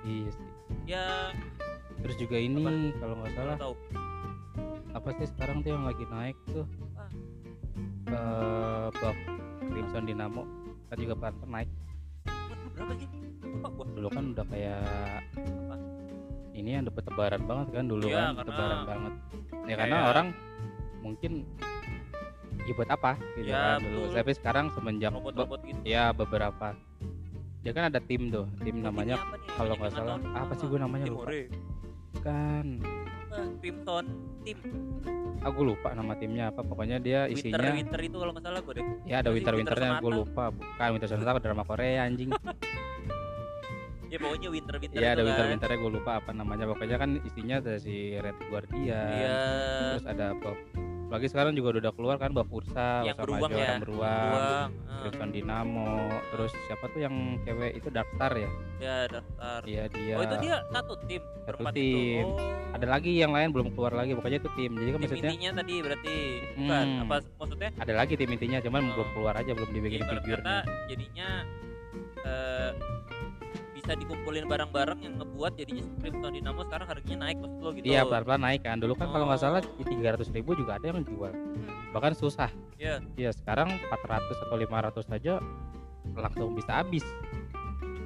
Iya 0.08 0.30
sih. 0.30 0.46
ya 0.86 1.06
Terus 1.98 2.16
juga 2.16 2.36
ini 2.36 2.62
kalau 2.96 3.14
nggak 3.18 3.32
salah 3.34 3.56
tahu 3.56 3.74
apa 4.88 5.08
sih 5.14 5.28
sekarang 5.28 5.60
tuh 5.60 5.70
yang 5.70 5.84
lagi 5.84 6.04
naik 6.08 6.36
tuh 6.48 6.64
Apa? 6.64 7.04
eh 8.08 8.86
buff 8.90 9.18
Crimson 9.62 10.04
Dynamo 10.04 10.42
kan 10.88 10.96
juga 10.96 11.14
pelan 11.14 11.34
naik 11.46 11.68
berapa 12.72 12.94
sih? 12.96 13.08
Lupa 13.42 13.68
gua. 13.70 13.84
dulu 13.90 14.08
kan 14.08 14.24
udah 14.32 14.46
kayak 14.46 14.80
Apa? 15.36 15.76
ini 16.52 16.70
yang 16.72 16.84
dapat 16.86 17.02
tebaran 17.04 17.42
banget 17.44 17.66
kan 17.70 17.84
dulu 17.84 18.06
Iya, 18.06 18.16
kan 18.16 18.32
karena 18.32 18.48
tebaran 18.48 18.80
banget 18.86 19.12
ya 19.60 19.74
karena 19.76 19.92
kayak- 19.94 20.08
orang 20.08 20.26
mungkin 20.98 21.32
ya 22.60 22.72
buat 22.74 22.90
apa 22.90 23.12
gitu 23.34 23.48
Ya, 23.48 23.60
kan 23.76 23.78
dulu 23.82 23.98
betul. 24.02 24.16
tapi 24.16 24.30
sekarang 24.34 24.66
semenjak 24.72 25.10
Robot-robot 25.10 25.60
gitu. 25.62 25.80
ya 25.84 26.10
beberapa 26.10 26.72
dia 27.68 27.76
kan 27.76 27.84
ada 27.86 28.00
tim 28.00 28.32
tuh 28.32 28.48
tim 28.58 28.80
namanya 28.80 29.20
kalau 29.50 29.76
nggak 29.76 29.92
salah 29.92 30.16
apa 30.32 30.52
sih 30.56 30.64
gue 30.64 30.78
namanya 30.78 31.04
Tim 31.04 31.12
lupa 31.12 31.28
Ore. 31.28 31.42
kan 32.18 32.66
Apa? 33.28 33.44
Crimson 33.60 34.04
Team 34.40 34.58
aku 35.38 35.60
lupa 35.62 35.92
nama 35.92 36.16
timnya 36.16 36.48
apa 36.48 36.64
pokoknya 36.64 36.96
dia 36.96 37.28
Winter 37.28 37.44
isinya 37.52 37.76
Winter 37.76 38.00
itu 38.00 38.16
kalau 38.16 38.32
nggak 38.32 38.42
salah 38.42 38.60
gue 38.60 38.74
deh. 38.74 38.84
ya 39.04 39.16
ada 39.20 39.30
winter 39.30 39.52
Winter 39.52 39.76
winternya 39.76 40.00
gue 40.00 40.12
lupa 40.16 40.44
bukan 40.48 40.88
winter 40.90 41.06
sonata 41.06 41.38
drama 41.38 41.62
Korea 41.62 42.02
anjing 42.02 42.32
Ya 44.08 44.16
pokoknya 44.16 44.48
Winter 44.48 44.80
Winter 44.80 44.96
Iya 44.96 45.08
ada 45.12 45.22
winter 45.22 45.44
kan. 45.44 45.52
winternya 45.52 45.78
gue 45.78 45.90
lupa 45.92 46.10
apa 46.16 46.30
namanya 46.32 46.64
pokoknya 46.64 46.96
kan 46.96 47.20
isinya 47.22 47.60
ada 47.60 47.76
si 47.76 48.16
Red 48.16 48.40
Guardian 48.48 49.12
Iya. 49.12 49.36
terus 49.92 50.06
ada 50.08 50.26
buff 50.32 50.56
lagi 51.08 51.26
sekarang 51.26 51.52
juga 51.52 51.72
udah 51.74 51.90
keluar 51.90 52.16
kan 52.16 52.30
buff 52.30 52.48
Ursa 52.48 53.00
Yang 53.02 53.16
beruang 53.18 53.40
Major 53.42 53.56
ya. 53.56 53.66
yang 53.66 53.80
beruang 53.80 54.28
Ruang. 54.28 54.68
ah, 54.84 54.98
Crimson 55.00 55.30
Dynamo 55.30 55.90
terus 56.28 56.52
siapa 56.64 56.84
tuh 56.86 57.00
yang 57.00 57.14
cewek 57.42 57.72
itu 57.74 57.88
Dark 57.88 58.08
Star 58.12 58.32
ya 58.34 58.50
Ya 58.78 58.96
daftar. 59.06 59.60
iya 59.64 59.84
dia 59.88 60.14
Oh 60.14 60.22
itu 60.22 60.36
dia 60.38 60.56
satu 60.68 60.94
tim. 61.02 61.22
Satu 61.42 61.64
tim. 61.70 62.22
Itu. 62.22 62.30
Oh. 62.30 62.56
ada 62.68 62.86
lagi 62.86 63.12
yang 63.14 63.32
lain 63.32 63.48
belum 63.48 63.72
keluar 63.72 63.92
lagi 63.92 64.12
pokoknya 64.12 64.38
itu 64.38 64.50
tim 64.52 64.70
jadi 64.70 64.84
kan 64.86 64.94
Tim 64.94 65.02
maksudnya 65.02 65.30
intinya 65.30 65.50
tadi 65.56 65.74
berarti 65.80 66.14
bukan 66.54 66.84
Hmm. 66.86 67.02
apa 67.02 67.14
maksudnya? 67.34 67.68
ada 67.74 67.92
lagi 67.94 68.12
tim 68.14 68.28
intinya 68.28 68.58
cuman 68.60 68.80
Oh. 68.80 68.88
belum 68.92 69.08
keluar 69.10 69.34
aja 69.34 69.50
belum 69.50 69.70
dibikin 69.70 69.98
ibarat 69.98 70.20
figure 70.20 70.42
kata 70.42 70.58
jadinya 70.86 71.28
eh, 72.20 72.70
bisa 73.88 74.04
dikumpulin 74.04 74.44
barang-barang 74.44 75.00
yang 75.00 75.16
ngebuat 75.16 75.52
jadinya 75.56 75.80
Crimson 75.96 76.36
Dynamo 76.36 76.60
sekarang 76.60 76.86
harganya 76.92 77.16
naik 77.24 77.36
maksud 77.40 77.60
lo 77.64 77.70
gitu. 77.72 77.84
iya 77.88 78.04
pelan-pelan 78.04 78.40
naik 78.44 78.60
kan 78.60 78.76
dulu 78.76 78.92
kan 78.92 79.08
kalau 79.08 79.24
nggak 79.24 79.40
salah 79.40 79.64
Oh. 79.64 79.76
di 79.80 79.84
tiga 79.88 80.12
ratus 80.12 80.28
ribu 80.28 80.52
juga 80.52 80.76
ada 80.76 80.92
yang 80.92 81.00
jual 81.00 81.32
bahkan 81.88 82.12
susah 82.12 82.52
Iya. 82.76 83.00
Iya 83.16 83.32
sekarang 83.32 83.80
400 83.80 84.44
atau 84.44 84.56
500 84.60 85.08
saja 85.08 85.32
langsung 86.12 86.52
bisa 86.52 86.84
habis 86.84 87.00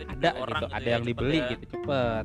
ada 0.06 0.38
orang 0.38 0.54
gitu, 0.60 0.70
ya, 0.70 0.76
ada 0.78 0.86
yang 0.88 1.02
cepet 1.02 1.10
dibeli 1.10 1.38
ya. 1.42 1.50
gitu 1.50 1.64
cepet 1.66 2.24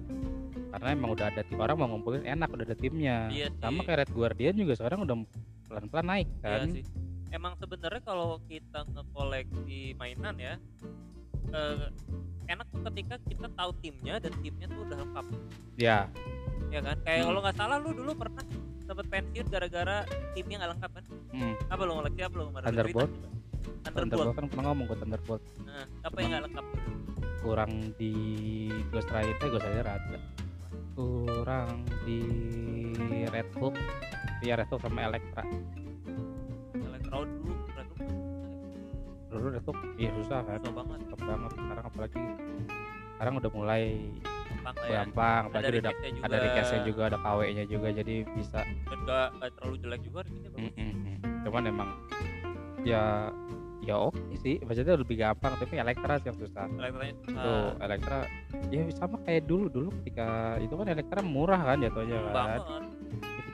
karena 0.67 0.87
emang 0.93 1.09
udah 1.17 1.25
ada 1.25 1.41
tim 1.41 1.57
orang 1.57 1.75
mau 1.75 1.87
ngumpulin 1.89 2.23
enak 2.29 2.49
udah 2.53 2.61
ada 2.63 2.77
timnya 2.77 3.17
Iya 3.33 3.49
sama 3.57 3.81
sih. 3.81 3.85
kayak 3.89 3.99
Red 4.05 4.11
Guardian 4.13 4.53
juga 4.53 4.73
sekarang 4.77 5.01
udah 5.01 5.17
pelan-pelan 5.65 6.05
naik 6.05 6.27
Iya 6.37 6.49
kan 6.61 6.69
sih. 6.69 6.85
Emang 7.27 7.57
sebenarnya 7.57 8.01
kalau 8.05 8.37
kita 8.45 8.85
ngekoleksi 8.85 9.97
mainan 9.97 10.37
ya 10.37 10.53
eh, 11.49 11.89
enak 12.47 12.67
tuh 12.71 12.81
ketika 12.91 13.15
kita 13.27 13.47
tahu 13.53 13.71
timnya 13.79 14.15
dan 14.17 14.31
timnya 14.39 14.67
tuh 14.67 14.81
udah 14.83 14.97
lengkap. 15.03 15.25
Ya. 15.75 16.07
Ya 16.67 16.79
kan? 16.83 16.97
Kayak 17.03 17.19
Hmm. 17.21 17.27
kalau 17.31 17.39
nggak 17.43 17.55
salah 17.55 17.77
lu 17.79 17.91
dulu 17.91 18.11
pernah 18.15 18.43
dapat 18.87 19.05
pensiun 19.11 19.45
gara-gara 19.51 19.97
timnya 20.31 20.55
nggak 20.63 20.71
lengkap 20.79 20.91
kan? 20.95 21.05
Hmm. 21.31 21.53
apa 21.67 21.81
lu 21.83 21.91
ngoleksi 21.93 22.21
apa 22.23 22.33
lu 22.33 22.43
kemarin? 22.49 22.65
Thunderbolt. 22.65 23.11
Thunderbolt. 23.83 24.35
Kan 24.35 24.45
pernah 24.47 24.65
ngomong 24.71 24.85
gue 24.87 24.97
Thunderbolt. 24.97 25.43
Nah 25.63 25.83
apa 26.03 26.17
yang 26.19 26.29
nggak 26.33 26.45
lengkap? 26.51 26.67
kurang 27.37 27.93
di 27.95 28.11
Ghost 28.91 29.07
Rider 29.07 29.37
Ghost 29.39 29.63
Rider 29.63 29.87
ada. 29.87 30.19
Kurang 30.97 31.85
di 32.03 32.19
Red 33.29 33.53
Hook. 33.55 33.77
Iya 34.41 34.57
Red 34.59 34.67
Hook 34.67 34.81
sama 34.83 35.05
Elektra. 35.05 35.45
Electro 36.75 37.23
dulu 37.23 37.53
dulu 39.27 39.47
Hook 39.59 39.77
iya 39.99 40.09
susah 40.15 40.39
kan. 40.43 40.59
Susah 40.61 40.73
banget. 40.75 40.99
Susah 41.07 41.25
banget. 41.27 41.51
Sekarang 41.55 41.85
apalagi 41.85 42.21
sekarang 43.17 43.33
udah 43.41 43.51
mulai 43.51 43.83
gampang 44.47 44.75
lah 44.77 44.87
ya. 44.87 44.95
gampang 45.03 45.41
ada 45.49 45.67
udah 45.67 45.71
juga 45.73 45.89
ada 46.21 46.37
requestnya 46.37 46.79
juga 46.85 47.01
ada 47.09 47.17
KW 47.17 47.39
nya 47.55 47.63
juga 47.65 47.87
jadi 47.89 48.15
bisa. 48.37 48.59
Dan 48.61 48.97
nggak 49.03 49.51
terlalu 49.57 49.75
jelek 49.81 50.01
juga 50.05 50.19
Mm-mm. 50.57 51.17
cuman 51.45 51.63
emang 51.65 51.89
ya 52.85 53.31
ya 53.81 53.95
oke 53.97 54.19
sih. 54.37 54.59
Maksudnya 54.61 54.99
lebih 54.99 55.15
gampang 55.17 55.53
tapi 55.57 55.79
Elektra 55.79 56.19
sih 56.21 56.27
yang 56.29 56.37
susah. 56.37 56.65
Elektronya 56.67 57.15
susah 57.25 57.41
tuh 57.41 57.65
Elektra 57.81 58.17
ya 58.69 58.81
sama 58.95 59.17
kayak 59.25 59.43
dulu 59.49 59.65
dulu 59.71 59.89
ketika 60.01 60.59
itu 60.61 60.73
kan 60.77 60.87
Elektra 60.87 61.19
murah 61.25 61.61
kan 61.63 61.77
jatuhnya 61.81 62.17
kan. 62.31 62.61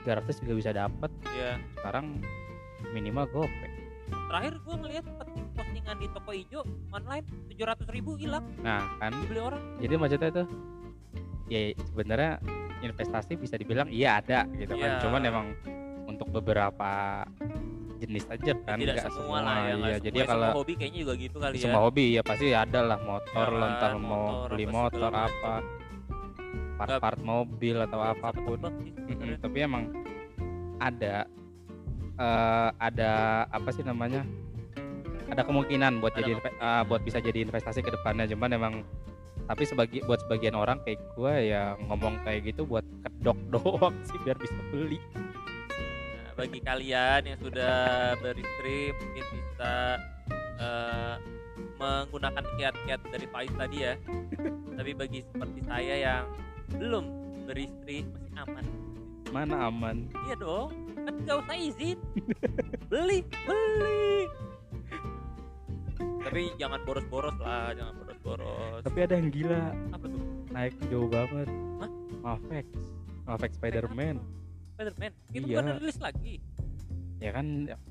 tiga 0.04 0.20
ratus 0.20 0.36
juga 0.44 0.52
bisa 0.60 0.70
dapat 0.76 1.08
ya 1.32 1.56
sekarang 1.80 2.20
minimal 2.92 3.24
gope 3.32 3.73
terakhir 4.28 4.52
gua 4.64 4.74
ngeliat 4.80 5.04
postingan 5.54 5.96
di 6.00 6.06
toko 6.10 6.30
hijau 6.34 6.62
online 6.90 7.24
tujuh 7.52 7.64
ratus 7.64 7.86
ribu 7.92 8.16
hilang. 8.18 8.44
Nah 8.60 8.82
kan. 8.98 9.12
Dibeli 9.14 9.40
orang. 9.40 9.62
Jadi 9.78 9.94
maksudnya 9.94 10.28
itu 10.32 10.44
ya 11.52 11.60
sebenarnya 11.92 12.32
investasi 12.84 13.36
bisa 13.40 13.54
dibilang 13.56 13.88
iya 13.88 14.20
ada 14.20 14.44
gitu 14.56 14.76
kan. 14.76 14.88
Iya. 14.96 15.00
cuman 15.00 15.20
emang 15.24 15.46
untuk 16.04 16.28
beberapa 16.30 17.24
jenis 18.00 18.24
aja 18.28 18.52
kan 18.68 18.76
tidak 18.76 19.00
nggak 19.00 19.12
semua, 19.16 19.38
lah 19.40 19.56
ya 19.64 19.74
iya. 19.80 19.96
jadi 20.02 20.18
semua, 20.20 20.30
kalau 20.30 20.48
semua 20.52 20.60
hobi 20.60 20.74
kayaknya 20.76 21.00
juga 21.00 21.14
gitu 21.16 21.36
kali 21.40 21.54
ya. 21.56 21.62
Semua 21.64 21.80
hobi 21.88 22.04
ya 22.12 22.22
pasti 22.26 22.46
ada 22.52 22.80
lah. 22.84 22.98
Motor 23.00 23.46
Ya 23.48 23.56
lo 23.56 23.66
entar 23.66 23.92
mau 23.96 24.24
beli 24.50 24.66
motor 24.68 25.12
apa 25.14 25.54
part-part 26.74 27.20
mobil 27.22 27.76
atau 27.80 28.00
apa 28.02 28.28
pun. 28.34 28.58
Mm-mm, 28.60 29.06
sebenarnya. 29.08 29.38
tapi 29.40 29.58
emang 29.62 29.84
ada 30.82 31.24
eh, 32.18 32.68
ada 32.78 33.12
apa 33.50 33.70
sih 33.70 33.82
namanya 33.82 34.22
ada 35.30 35.42
kemungkinan 35.42 35.98
buat 36.04 36.14
Ada 36.14 36.20
jadi 36.20 36.32
ah, 36.60 36.82
buat 36.84 37.00
bisa 37.02 37.18
jadi 37.18 37.48
investasi 37.48 37.80
ke 37.80 37.90
depannya 37.90 38.28
cuman 38.30 38.50
emang 38.54 38.74
tapi 39.44 39.68
sebagi 39.68 40.00
buat 40.08 40.24
sebagian 40.24 40.56
orang 40.56 40.80
kayak 40.88 41.00
gue 41.16 41.34
ya 41.52 41.76
ngomong 41.90 42.16
kayak 42.24 42.48
gitu 42.54 42.64
buat 42.64 42.84
kedok 43.04 43.38
doang 43.52 43.94
sih 44.08 44.16
biar 44.24 44.36
bisa 44.40 44.56
beli 44.72 45.00
Nah, 46.24 46.32
bagi 46.50 46.58
kalian 46.66 47.20
yang 47.30 47.38
sudah 47.38 47.76
beristri 48.18 48.90
mungkin 48.90 49.24
bisa 49.38 49.72
eh, 50.58 51.14
menggunakan 51.78 52.44
kiat-kiat 52.58 53.00
dari 53.06 53.26
Faiz 53.30 53.52
tadi 53.54 53.76
ya. 53.86 53.94
Tapi 54.78 54.90
bagi 54.98 55.20
seperti 55.22 55.60
saya 55.62 55.94
yang 55.94 56.24
belum 56.74 57.04
beristri 57.46 58.02
masih 58.08 58.32
aman. 58.40 58.64
Mana 59.34 59.66
aman 59.66 60.06
Iya 60.24 60.36
dong, 60.36 60.70
kan 60.96 61.14
nggak 61.18 61.36
usah 61.40 61.56
izin. 61.58 61.98
beli, 62.90 63.18
beli. 63.42 64.30
Tapi 66.24 66.40
jangan 66.56 66.80
boros-boros 66.82 67.36
lah, 67.36 67.70
jangan 67.72 67.94
boros-boros. 67.96 68.80
tapi 68.80 68.98
ada 69.00 69.14
yang 69.14 69.28
gila 69.28 69.62
Apa 69.92 70.04
tuh? 70.04 70.22
naik 70.48 70.74
jauh 70.86 71.06
banget 71.06 71.48
Hah? 71.78 71.90
Maverick 72.22 72.66
Maverick 73.24 73.52
Spider-Man 73.52 74.16
Spiderman. 74.70 75.12
Itu 75.28 75.44
Iya. 75.44 75.58
bukan 75.60 75.66
rilis 75.78 75.98
lagi. 75.98 76.34
ya 77.16 77.30
kan 77.30 77.46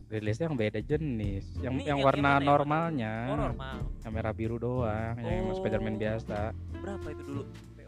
rilisnya 0.10 0.46
yang 0.46 0.58
beda 0.60 0.80
jenis 0.80 1.46
yang 1.58 1.74
Ini 1.74 1.82
yang 1.82 1.98
yang 1.98 2.00
warna 2.04 2.22
gimana 2.30 2.38
ya, 2.38 2.46
normalnya 2.46 3.14
Oh, 3.26 3.38
normal. 3.40 3.78
yang 4.00 4.14
merah 4.14 4.34
biru 4.34 4.58
doang 4.58 5.16
yang 5.18 5.48
Oh. 5.48 5.56
Spider-Man 5.56 5.96
biasa 5.96 6.40
Berapa 6.76 7.08
itu 7.10 7.22
dulu? 7.24 7.44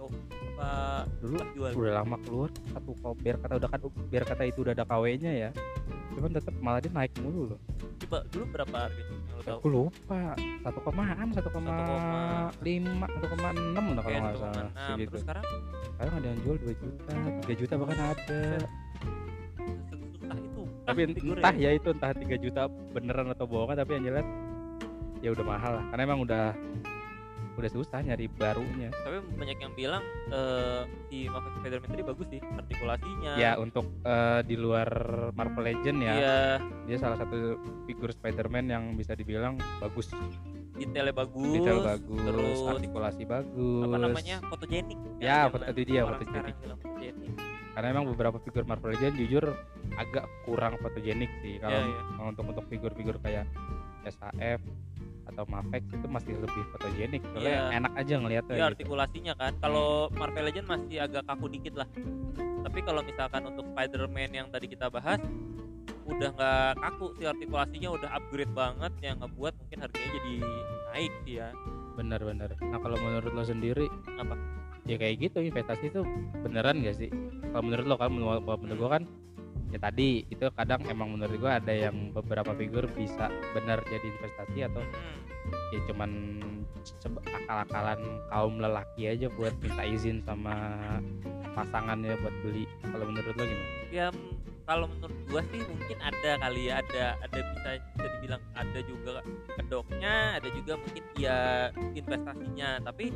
PO 0.05 0.33
apa 0.55 0.71
dulu 1.19 1.35
jual? 1.51 1.71
udah 1.75 1.93
lama 1.99 2.17
keluar 2.21 2.49
satu 2.71 2.91
biar 3.15 3.35
kata 3.37 3.53
udah 3.57 3.67
kan 3.67 3.79
biar 4.07 4.23
kata 4.23 4.43
itu 4.45 4.59
udah 4.61 4.73
ada 4.73 4.85
KW-nya 4.85 5.31
ya. 5.31 5.49
Cuman 6.15 6.31
tetap 6.31 6.55
malah 6.57 6.79
dia 6.79 6.87
naik 6.89 7.11
mulu 7.19 7.51
loh. 7.51 7.59
Be- 8.05 8.25
dulu 8.29 8.43
berapa 8.49 8.75
harganya 8.77 9.13
yang 9.35 9.57
aku 9.57 9.67
lupa 9.67 10.21
satu 10.63 10.79
komaan 10.79 11.27
satu 11.29 11.49
koma 11.49 11.75
lima 12.61 13.05
satu 13.09 13.27
koma 13.27 13.47
enam 13.51 13.85
lah 13.91 13.99
kalau 13.99 14.05
Kayak 14.05 14.21
nggak 14.21 14.35
salah 14.35 14.53
1,6. 14.55 14.87
segitu. 14.87 15.09
Terus 15.11 15.21
sekarang? 15.21 15.45
Sekarang 15.85 16.13
ada 16.13 16.27
yang 16.27 16.39
jual 16.39 16.55
2 16.55 16.71
juta 16.75 17.13
3 17.43 17.51
juta 17.55 17.73
bahkan 17.75 17.99
ada. 18.07 18.41
Sesusah 19.85 20.37
itu 20.39 20.61
tapi 20.85 20.99
Ah, 21.01 21.07
entah 21.35 21.55
ya. 21.57 21.69
itu 21.73 21.87
entah 21.89 22.11
3 22.11 22.37
juta 22.37 22.61
beneran 22.91 23.27
atau 23.27 23.45
bohongan 23.45 23.75
tapi 23.75 23.91
yang 23.93 24.05
jelas 24.07 24.25
ya 25.19 25.29
udah 25.31 25.45
mahal 25.45 25.71
lah. 25.75 25.85
Karena 25.89 26.01
emang 26.05 26.19
udah 26.21 26.45
udah 27.55 27.71
susah 27.71 27.99
nyari 27.99 28.27
barunya. 28.27 28.91
Tapi 28.93 29.17
banyak 29.31 29.57
yang 29.57 29.73
bilang 29.73 30.03
eh, 30.27 30.81
si 31.07 31.25
Marvel 31.25 31.51
Spider-Man 31.55 31.89
tadi 31.89 32.03
bagus 32.03 32.27
sih 32.29 32.41
artikulasinya. 32.41 33.31
Ya 33.35 33.51
untuk 33.55 33.87
eh, 34.01 34.41
di 34.43 34.55
luar 34.55 34.89
Marvel 35.31 35.63
Legend 35.65 35.97
ya 35.99 36.13
Iya, 36.13 36.37
dia 36.85 36.97
salah 36.97 37.15
satu 37.15 37.55
figur 37.85 38.11
Spider-Man 38.11 38.65
yang 38.67 38.83
bisa 38.93 39.13
dibilang 39.13 39.55
bagus. 39.79 40.11
Detailnya 40.75 41.15
bagus 41.15 41.55
detail 41.55 41.79
bagus 41.81 42.19
terus 42.19 42.59
artikulasi 42.61 43.23
bagus. 43.23 43.83
apa 43.85 43.95
namanya 43.97 44.35
fotogenik 44.43 44.99
Ya, 45.15 45.47
Yang 45.47 45.51
foto- 45.55 45.67
itu 45.71 45.81
dia, 45.85 46.01
fotogenik. 46.03 46.55
karena 47.71 47.87
emang 47.89 48.05
beberapa 48.07 48.39
figur 48.39 48.63
Marvel 48.63 48.91
Legend 48.91 49.15
jujur 49.17 49.45
agak 49.95 50.27
kurang 50.43 50.75
fotogenik 50.79 51.31
sih. 51.39 51.55
Kalau 51.57 51.75
Iya, 51.77 51.87
iya. 51.87 52.01
untuk 52.21 52.43
untuk 52.45 52.65
figur-figur 52.67 53.15
kayak 53.19 53.47
SHF 54.05 54.59
atau 55.35 55.43
Mafex 55.51 55.83
itu 55.91 56.07
masih 56.07 56.33
lebih 56.39 56.63
fotogenik 56.71 57.21
soalnya 57.35 57.51
Iya. 57.51 57.63
enak 57.83 57.93
aja 57.99 58.13
ngeliatnya 58.23 58.53
ya 58.55 58.57
gitu. 58.63 58.71
artikulasinya 58.71 59.33
kan 59.35 59.51
kalau 59.59 60.07
Marvel 60.15 60.47
Legend 60.47 60.67
masih 60.71 60.97
agak 61.03 61.23
kaku 61.27 61.45
dikit 61.51 61.73
lah 61.75 61.87
tapi 62.63 62.79
kalau 62.87 63.01
misalkan 63.03 63.43
untuk 63.43 63.67
Spider-Man 63.75 64.31
yang 64.31 64.47
tadi 64.47 64.71
kita 64.71 64.87
bahas 64.87 65.19
udah 66.07 66.29
nggak 66.31 66.71
kaku 66.79 67.05
sih 67.19 67.25
artikulasinya 67.27 67.89
udah 67.91 68.09
upgrade 68.15 68.53
banget 68.55 68.93
yang 69.03 69.19
ngebuat 69.19 69.53
mungkin 69.59 69.77
harganya 69.83 70.09
jadi 70.15 70.33
naik 70.93 71.13
sih 71.27 71.35
ya 71.43 71.49
bener-bener 71.99 72.49
nah 72.71 72.79
kalau 72.79 72.95
menurut 72.95 73.31
lo 73.35 73.43
sendiri 73.43 73.91
Apa? 74.15 74.39
ya 74.85 74.95
kayak 74.95 75.17
gitu 75.19 75.43
investasi 75.43 75.89
itu 75.91 76.05
beneran 76.45 76.79
gak 76.79 76.95
sih 76.95 77.09
kalau 77.51 77.63
menurut 77.67 77.85
lo 77.89 77.95
kan 77.97 78.09
menurut, 78.13 78.45
menurut 78.45 78.79
gua 78.79 78.91
kan 79.01 79.03
ya 79.75 79.79
tadi 79.83 80.23
itu 80.31 80.47
kadang 80.55 80.87
emang 80.87 81.19
menurut 81.19 81.35
gua 81.35 81.59
ada 81.59 81.75
yang 81.75 82.15
beberapa 82.15 82.55
figur 82.55 82.87
bisa 82.95 83.27
benar 83.51 83.83
jadi 83.83 84.07
investasi 84.07 84.59
atau 84.71 84.79
Hmm. 84.79 85.21
ya 85.75 85.79
cuman 85.91 86.11
akal-akalan 87.21 88.01
kaum 88.33 88.57
lelaki 88.57 89.13
aja 89.13 89.29
buat 89.37 89.53
minta 89.61 89.85
izin 89.85 90.17
sama 90.25 90.81
pasangannya 91.53 92.17
buat 92.17 92.33
beli 92.41 92.65
kalau 92.81 93.05
menurut 93.05 93.35
lo 93.37 93.43
gimana? 93.45 93.69
ya 93.93 94.07
kalau 94.65 94.89
menurut 94.89 95.19
gua 95.29 95.41
sih 95.53 95.61
mungkin 95.61 95.97
ada 96.01 96.31
kali 96.41 96.61
ya 96.73 96.81
ada 96.81 97.05
ada 97.21 97.39
bisa 97.53 97.69
bisa 97.93 98.07
dibilang 98.17 98.41
ada 98.57 98.79
juga 98.81 99.21
kedoknya 99.53 100.15
ada 100.41 100.49
juga 100.49 100.73
mungkin 100.81 101.03
ya 101.19 101.39
investasinya 101.93 102.69
tapi 102.81 103.13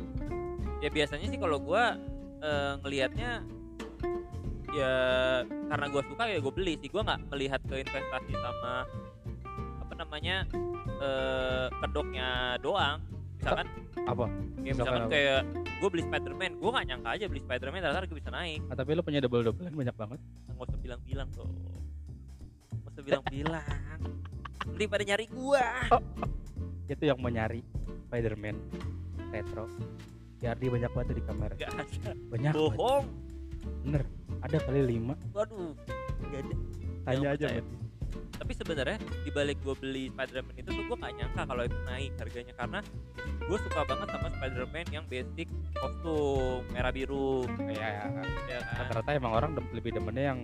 ya 0.78 0.88
biasanya 0.94 1.26
sih 1.34 1.40
kalau 1.40 1.58
gua 1.58 1.98
eh, 2.46 2.72
ngelihatnya 2.86 3.42
ya 4.70 4.94
karena 5.42 5.86
gua 5.88 6.02
suka 6.04 6.24
ya 6.26 6.38
gue 6.38 6.52
beli 6.52 6.74
sih 6.78 6.88
gua 6.88 7.02
nggak 7.02 7.20
melihat 7.28 7.60
ke 7.64 7.74
investasi 7.80 8.32
sama 8.32 8.86
apa 9.80 9.94
namanya 9.96 10.46
eh, 11.00 11.66
kedoknya 11.80 12.28
doang 12.58 13.02
misalkan 13.36 13.66
Apa? 14.04 14.26
ya 14.60 14.72
misalkan 14.72 14.76
misalkan 14.76 15.00
apa? 15.00 15.10
kayak 15.10 15.40
gue 15.80 15.88
beli 15.88 16.02
Spiderman 16.04 16.52
gue 16.56 16.70
nggak 16.70 16.86
nyangka 16.86 17.10
aja 17.10 17.24
beli 17.26 17.40
Spiderman 17.40 17.78
ternyata 17.80 17.98
harga 17.98 18.14
bisa 18.14 18.30
naik 18.30 18.60
Ah, 18.68 18.76
tapi 18.76 18.90
lo 18.92 19.02
punya 19.02 19.18
double 19.18 19.42
doublean 19.42 19.72
banyak 19.72 19.96
banget. 19.96 20.20
nggak 20.50 20.66
usah 20.66 20.78
bilang-bilang 20.78 21.28
tuh 21.32 21.48
nggak 21.48 22.90
usah 22.92 23.02
bilang-bilang 23.02 23.64
nanti 24.60 24.84
pada 24.86 25.04
nyari 25.04 25.26
gua 25.26 25.64
Itu 26.84 27.04
yang 27.06 27.18
mau 27.18 27.30
nyari 27.30 27.62
Spider-Man 28.08 28.56
retro. 29.30 29.70
Ardi 30.42 30.66
banyak 30.66 30.90
banget 30.90 31.06
di 31.12 31.22
ada 31.22 31.54
Banyak 32.26 32.50
banget. 32.50 32.54
bohong 32.56 33.04
Bener. 33.86 34.02
Ada 34.40 34.56
kali 34.60 34.80
lima. 34.88 35.14
waduh 35.30 35.76
nggak 36.22 36.40
ada 36.40 36.54
Tanya 37.02 37.28
aja. 37.30 37.48
percaya. 37.48 37.62
Bang. 37.62 37.78
tapi 38.32 38.52
sebenarnya 38.52 38.96
dibalik 39.22 39.60
gue 39.60 39.74
beli 39.76 40.04
Spiderman 40.08 40.56
itu 40.56 40.66
tuh 40.66 40.82
gue 40.82 40.96
nggak 40.96 41.12
nyangka 41.14 41.42
kalau 41.44 41.62
itu 41.62 41.78
naik 41.84 42.12
harganya 42.16 42.54
karena 42.54 42.80
gue 43.38 43.58
suka 43.60 43.80
banget 43.84 44.08
sama 44.08 44.28
Spiderman 44.32 44.86
yang 44.90 45.04
basic 45.06 45.46
kostum 45.76 46.64
merah 46.70 46.90
biru 46.90 47.44
Ya, 47.68 47.86
ya 47.86 48.04
kan 48.10 48.24
rata-rata 48.74 49.10
emang 49.12 49.32
orang 49.34 49.50
lebih 49.70 49.92
demennya 49.92 50.24
yang 50.26 50.40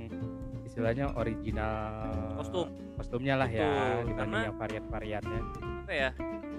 istilahnya 0.62 1.08
original 1.14 2.12
kostum 2.36 2.68
kostumnya 2.94 3.34
lah 3.34 3.48
ya 3.48 3.64
Betul, 3.64 4.06
dibanding 4.06 4.14
karena- 4.14 4.44
yang 4.44 4.56
varian-variannya. 4.56 5.40
apa 5.82 5.92
ya 5.92 6.10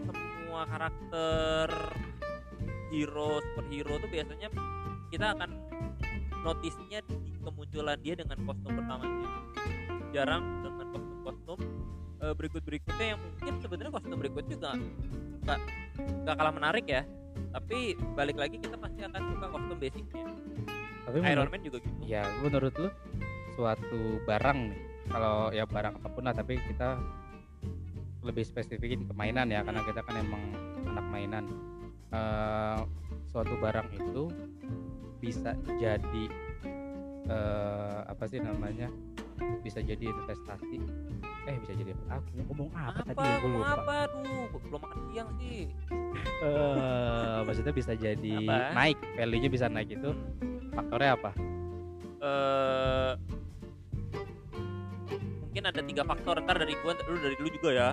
semua 0.08 0.62
karakter 0.66 1.68
hero 2.90 3.30
superhero 3.46 3.94
tuh 3.98 4.10
biasanya 4.10 4.48
kita 5.08 5.26
akan 5.32 5.50
notisnya 6.44 7.00
di 7.06 7.16
kemunculan 7.42 7.98
dia 8.02 8.14
dengan 8.18 8.38
kostum 8.46 8.72
pertamanya. 8.74 9.30
Jarang 10.12 10.44
dengan 10.64 10.88
kostum-kostum 10.94 11.60
eh, 12.24 12.34
berikut-berikutnya 12.34 13.06
yang 13.16 13.20
mungkin 13.22 13.54
sebenarnya 13.62 13.92
kostum 13.94 14.18
berikut 14.18 14.46
juga 14.50 14.70
nggak 15.46 15.60
nggak 16.26 16.36
kalah 16.36 16.54
menarik 16.54 16.86
ya. 16.88 17.02
Tapi 17.54 17.96
balik 18.18 18.38
lagi 18.38 18.58
kita 18.60 18.76
pasti 18.78 19.00
akan 19.06 19.22
suka 19.34 19.48
kostum 19.50 19.78
basicnya. 19.78 20.26
Tapi 21.08 21.18
Iron 21.24 21.48
menurut, 21.48 21.52
Man 21.56 21.62
juga 21.64 21.78
gitu. 21.80 22.02
ya 22.04 22.24
menurut 22.44 22.74
lu 22.76 22.90
suatu 23.56 24.02
barang 24.28 24.60
nih. 24.74 24.82
Kalau 25.08 25.36
ya 25.56 25.64
barang 25.64 26.04
apa 26.04 26.08
pun 26.12 26.24
lah 26.28 26.36
tapi 26.36 26.60
kita 26.60 27.00
lebih 28.28 28.44
spesifikin 28.44 29.08
ke 29.08 29.14
mainan 29.16 29.48
ya 29.48 29.64
karena 29.64 29.80
kita 29.88 30.04
kan 30.04 30.16
emang 30.20 30.44
anak 30.84 31.06
mainan. 31.08 31.46
Eh, 32.12 32.80
suatu 33.28 33.56
barang 33.60 33.88
itu 33.96 34.28
bisa 35.18 35.52
jadi 35.78 36.24
eh, 37.28 38.00
apa 38.08 38.24
sih 38.30 38.40
namanya 38.40 38.90
bisa 39.62 39.80
jadi 39.86 40.02
investasi. 40.02 40.82
Eh 41.48 41.56
bisa 41.62 41.74
jadi 41.78 41.94
aku 42.10 42.30
ngomong 42.50 42.70
apa, 42.74 43.06
apa 43.06 43.12
tadi? 43.14 43.30
Gue 43.40 43.50
mau 43.54 43.60
lupa. 43.62 43.74
Apa? 43.78 43.96
Aduh 44.10 44.46
belum 44.52 44.80
makan 44.82 45.00
siang 45.14 45.30
sih. 45.38 45.62
Eh, 46.42 47.38
maksudnya 47.46 47.74
bisa 47.74 47.94
jadi 47.94 48.36
Apa? 48.42 48.74
naik 48.74 48.98
value 49.16 49.40
nya 49.42 49.50
bisa 49.50 49.66
naik 49.70 49.90
itu 49.94 50.10
faktornya 50.74 51.12
apa? 51.16 51.32
Eh 52.22 53.12
mungkin 55.48 55.64
ada 55.74 55.82
tiga 55.82 56.04
faktor 56.06 56.38
ntar 56.46 56.56
dari 56.62 56.78
gua 56.86 56.94
lu 57.10 57.18
dari 57.18 57.36
dulu 57.38 57.50
juga 57.50 57.70
ya. 57.74 57.90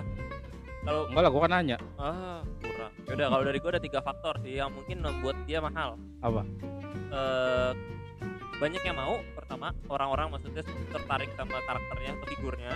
Kalau 0.85 1.09
enggak 1.09 1.21
lah 1.25 1.31
gue 1.33 1.41
kan 1.41 1.51
nanya. 1.53 1.77
Ah 1.97 2.41
kurang. 2.61 2.91
Udah 3.09 3.27
kalau 3.29 3.43
dari 3.45 3.57
gua 3.57 3.69
ada 3.73 3.81
tiga 3.81 3.99
faktor 4.05 4.33
sih 4.45 4.61
yang 4.61 4.69
mungkin 4.69 5.01
membuat 5.01 5.37
dia 5.49 5.57
mahal. 5.61 5.97
Apa 6.21 6.45
eh 7.11 7.71
banyak 8.55 8.81
yang 8.81 8.95
mau 8.95 9.19
pertama 9.35 9.75
orang-orang 9.91 10.31
maksudnya 10.31 10.63
tertarik 10.89 11.27
sama 11.35 11.59
karakternya 11.63 12.15
atau 12.15 12.25
figurnya. 12.29 12.71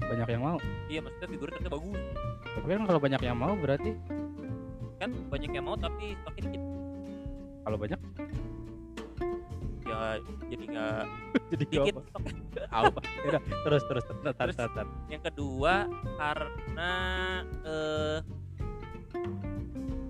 Banyak 0.00 0.28
yang 0.28 0.42
mau. 0.42 0.58
Iya 0.88 1.00
maksudnya 1.04 1.28
figurnya 1.28 1.54
ternyata 1.60 1.76
bagus. 1.76 2.00
Tapi 2.50 2.66
kan 2.66 2.82
kalau 2.88 3.00
banyak 3.00 3.20
yang 3.20 3.36
mau 3.36 3.52
berarti? 3.54 3.92
Kan 4.96 5.10
banyak 5.28 5.50
yang 5.52 5.64
mau 5.64 5.76
tapi 5.76 6.16
stoknya 6.18 6.42
dikit. 6.48 6.62
Kalau 7.60 7.76
banyak? 7.76 8.00
Ya 9.84 10.00
jadi 10.48 10.64
nggak 10.66 11.02
jadi 11.52 11.64
dikit. 11.68 11.94
apa 12.70 13.00
Yaudah, 13.26 13.42
terus 13.66 13.82
terus 13.84 14.04
tar, 14.06 14.32
Terus- 14.34 14.56
tar, 14.56 14.70
tar. 14.72 14.86
yang 15.10 15.20
kedua 15.20 15.84
karena 16.16 16.92
eh 17.66 18.18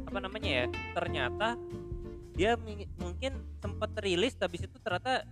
apa 0.05 0.19
namanya 0.19 0.51
ya 0.51 0.65
ternyata 0.93 1.55
dia 2.35 2.55
mungkin 2.99 3.33
sempat 3.61 3.91
rilis 4.01 4.35
habis 4.39 4.65
itu 4.65 4.77
ternyata 4.81 5.27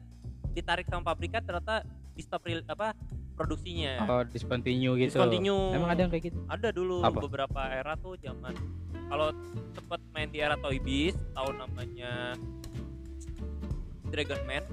ditarik 0.52 0.86
sama 0.90 1.14
pabrikan 1.14 1.42
ternyata 1.44 1.86
di 2.14 2.22
stop 2.24 2.42
ril- 2.46 2.66
apa 2.66 2.92
produksinya 3.38 4.02
oh 4.10 4.22
discontinue 4.26 4.98
gitu 4.98 5.14
Discontinue. 5.14 5.70
emang 5.78 5.90
ada 5.94 6.00
yang 6.06 6.10
kayak 6.10 6.34
gitu 6.34 6.38
ada 6.50 6.68
dulu 6.74 7.06
Apa? 7.06 7.18
beberapa 7.22 7.60
era 7.70 7.94
tuh 7.94 8.18
zaman 8.18 8.54
kalau 9.06 9.30
sempat 9.78 10.02
main 10.10 10.28
di 10.28 10.42
era 10.42 10.58
Toy 10.58 10.82
Biz 10.82 11.14
tahun 11.38 11.54
namanya 11.62 12.34
Dragon 14.10 14.42
Man 14.42 14.64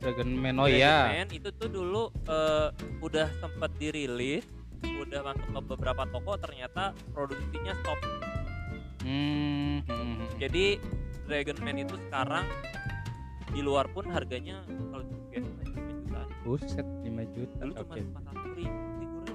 Dragon 0.00 0.30
Man 0.32 0.54
oh 0.56 0.66
Dragon 0.66 0.80
iya 0.80 0.98
Man 1.20 1.28
itu 1.28 1.52
tuh 1.52 1.68
dulu 1.68 2.08
eh, 2.24 2.68
udah 3.04 3.28
sempat 3.44 3.70
dirilis 3.76 4.48
udah 4.86 5.20
masuk 5.22 5.48
ke 5.52 5.60
beberapa 5.76 6.02
toko 6.08 6.32
ternyata 6.40 6.96
produksinya 7.12 7.76
stop 7.84 7.98
hmm, 9.04 9.84
hmm, 9.84 9.92
hmm. 9.92 10.26
jadi 10.40 10.80
Dragon 11.26 11.58
Man 11.66 11.82
itu 11.82 11.98
sekarang 12.06 12.46
di 13.50 13.58
luar 13.58 13.90
pun 13.90 14.06
harganya 14.06 14.62
kalau 14.66 15.02
biasa 15.34 15.50
5 15.66 15.74
jutaan. 15.74 16.28
Buset 16.46 16.86
5 16.86 17.34
juta. 17.34 17.58
Dulu 17.66 17.72
cuma 17.74 17.94
41 18.30 18.58
ribu 18.58 18.78
figurnya 19.02 19.34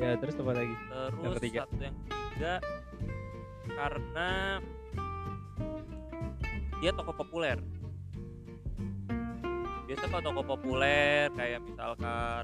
ya 0.00 0.16
terus 0.18 0.34
apa 0.42 0.52
lagi? 0.58 0.74
Terus 0.74 1.34
ketiga. 1.38 1.60
satu 1.62 1.74
yang 1.78 1.96
ketiga 2.02 2.54
karena 3.70 4.30
dia 6.82 6.90
toko 6.98 7.12
populer. 7.14 7.58
Biasa 9.86 10.04
kalau 10.10 10.22
toko 10.22 10.42
populer 10.42 11.30
kayak 11.38 11.60
misalkan 11.62 12.42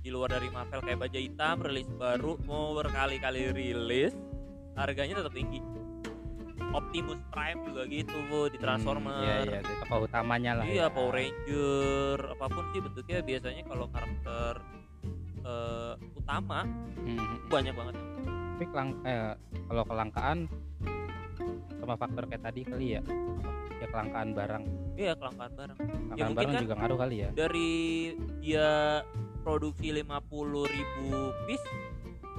di 0.00 0.08
luar 0.14 0.38
dari 0.38 0.48
Marvel 0.54 0.80
kayak 0.86 0.98
baja 1.02 1.18
hitam 1.18 1.56
rilis 1.66 1.90
baru 1.98 2.38
mau 2.46 2.72
berkali-kali 2.78 3.52
rilis 3.52 4.14
harganya 4.78 5.20
tetap 5.20 5.34
tinggi 5.36 5.60
Optimus 6.70 7.18
Prime 7.28 7.60
juga 7.64 7.82
gitu 7.84 8.16
bu 8.26 8.46
di 8.46 8.56
Transformer. 8.56 9.18
iya 9.20 9.36
iya 9.44 9.58
di 9.60 9.74
tokoh 9.80 10.04
utamanya 10.04 10.52
lah 10.54 10.64
Iya, 10.64 10.76
ya. 10.80 10.86
Power 10.88 11.12
Ranger 11.12 12.18
apa 12.30 12.46
pun 12.46 12.64
sih 12.70 12.80
bentuknya 12.80 13.18
biasanya 13.20 13.62
kalau 13.64 13.86
karakter 13.88 14.54
eh, 15.40 15.92
utama 16.14 16.60
Mhm. 17.00 17.48
banyak 17.48 17.72
banget. 17.72 17.94
Tapi 18.52 18.64
kelang 18.66 18.90
eh, 19.02 19.32
kalau 19.66 19.82
kelangkaan 19.84 20.38
sama 21.74 21.94
faktor 21.96 22.22
kayak 22.24 22.42
tadi 22.44 22.60
kali 22.62 22.86
ya? 22.92 23.02
Ya 23.74 23.86
kelangkaan 23.88 24.28
barang. 24.30 24.64
Iya 24.94 25.12
kelangkaan 25.14 25.52
barang. 25.54 25.76
Kelangkaan 25.80 26.12
mungkin 26.20 26.36
barang 26.36 26.52
kan- 26.52 26.62
juga 26.62 26.74
ngaruh 26.76 26.98
kali 27.00 27.16
ya? 27.18 27.28
dari 27.32 27.70
dia 28.38 28.68
produksi 29.40 29.88
50.000 29.90 30.04
ribu 30.68 31.08
piece 31.46 31.64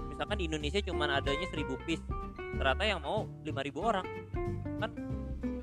misalkan 0.05 0.37
di 0.37 0.45
Indonesia 0.45 0.79
cuma 0.79 1.09
adanya 1.09 1.49
1000 1.49 1.73
piece 1.81 2.05
ternyata 2.55 2.83
yang 2.83 2.99
mau 3.01 3.27
5.000 3.43 3.79
orang. 3.79 4.07
Kan 4.81 4.91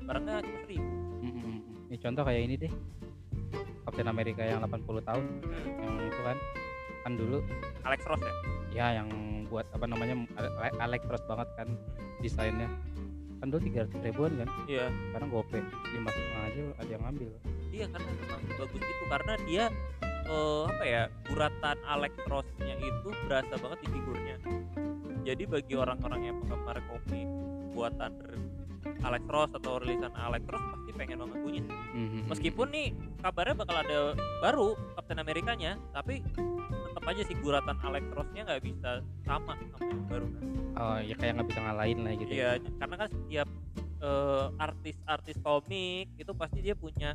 barangnya 0.05 0.35
cuma 0.41 0.59
1000 0.65 0.81
Mhm. 1.19 1.53
ini 1.91 1.97
contoh 1.99 2.23
kayak 2.25 2.41
ini 2.45 2.55
deh. 2.57 2.73
Captain 3.85 4.09
America 4.09 4.41
yang 4.45 4.61
80 4.61 5.01
tahun 5.01 5.23
hmm. 5.41 5.81
yang 5.81 5.95
itu 6.05 6.21
kan. 6.21 6.37
Kan 7.01 7.11
dulu 7.17 7.37
Alex 7.81 7.99
Ross 8.05 8.21
ya? 8.21 8.33
Ya 8.69 8.87
yang 9.01 9.09
buat 9.49 9.65
apa 9.73 9.85
namanya 9.89 10.13
Ale- 10.37 10.77
Alex 10.77 11.01
Ross 11.09 11.25
banget 11.25 11.49
kan 11.57 11.67
desainnya. 12.21 12.69
Kan 13.41 13.49
dulu 13.49 13.61
300 13.65 14.05
ribuan 14.05 14.31
kan? 14.37 14.49
Iya. 14.69 14.93
Sekarang 15.09 15.29
gope 15.33 15.57
lima 15.95 16.09
setengah 16.13 16.41
aja 16.45 16.61
ada 16.77 16.89
yang 16.91 17.03
ngambil. 17.07 17.31
Iya 17.69 17.85
karena 17.89 18.09
memang 18.13 18.41
bagus 18.57 18.81
itu 18.81 19.03
karena 19.09 19.33
dia 19.45 19.65
eh, 20.29 20.63
apa 20.69 20.83
ya 20.85 21.03
guratan 21.25 21.77
Alex 21.89 22.13
Ross-nya 22.29 22.75
itu 22.77 23.09
berasa 23.25 23.53
banget 23.57 23.79
di 23.81 23.87
figurnya 23.89 24.37
jadi 25.29 25.43
bagi 25.45 25.77
orang-orang 25.77 26.21
yang 26.25 26.35
penggemar 26.41 26.81
komik 26.89 27.29
buatan 27.77 28.11
Alex 29.05 29.23
Ross 29.29 29.51
atau 29.53 29.77
rilisan 29.77 30.09
Alex 30.17 30.43
Ross 30.49 30.63
pasti 30.73 30.91
pengen 30.97 31.21
banget 31.21 31.37
punya. 31.45 31.61
Mhm. 31.89 32.19
meskipun 32.31 32.67
nih 32.73 32.87
kabarnya 33.21 33.55
bakal 33.61 33.75
ada 33.77 33.99
baru 34.41 34.67
Captain 34.97 35.19
Amerikanya 35.21 35.71
tapi 35.93 36.25
tetap 36.89 37.03
aja 37.05 37.21
sih 37.27 37.35
guratan 37.37 37.77
Alex 37.85 38.03
Ross-nya 38.09 38.41
nggak 38.49 38.61
bisa 38.65 38.91
sama 39.27 39.53
sama 39.53 39.85
yang 39.85 40.05
baru. 40.09 40.27
Kan 40.33 40.43
oh 40.79 40.97
ya 41.03 41.15
kayak 41.19 41.33
nggak 41.37 41.47
bisa 41.53 41.59
ngalahin 41.61 41.99
lah 42.01 42.13
gitu 42.17 42.31
iya 42.33 42.51
karena 42.57 42.95
kan 42.97 43.09
setiap 43.13 43.47
eh, 43.99 44.45
artis-artis 44.57 45.37
komik 45.43 46.07
itu 46.17 46.31
pasti 46.33 46.59
dia 46.63 46.73
punya 46.73 47.13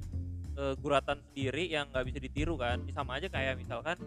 eh, 0.54 0.74
guratan 0.78 1.18
sendiri 1.32 1.64
yang 1.66 1.90
nggak 1.90 2.04
bisa 2.06 2.18
ditiru 2.22 2.54
kan. 2.54 2.78
Sama 2.94 3.18
aja 3.18 3.26
kayak 3.26 3.58
misalkan 3.58 3.98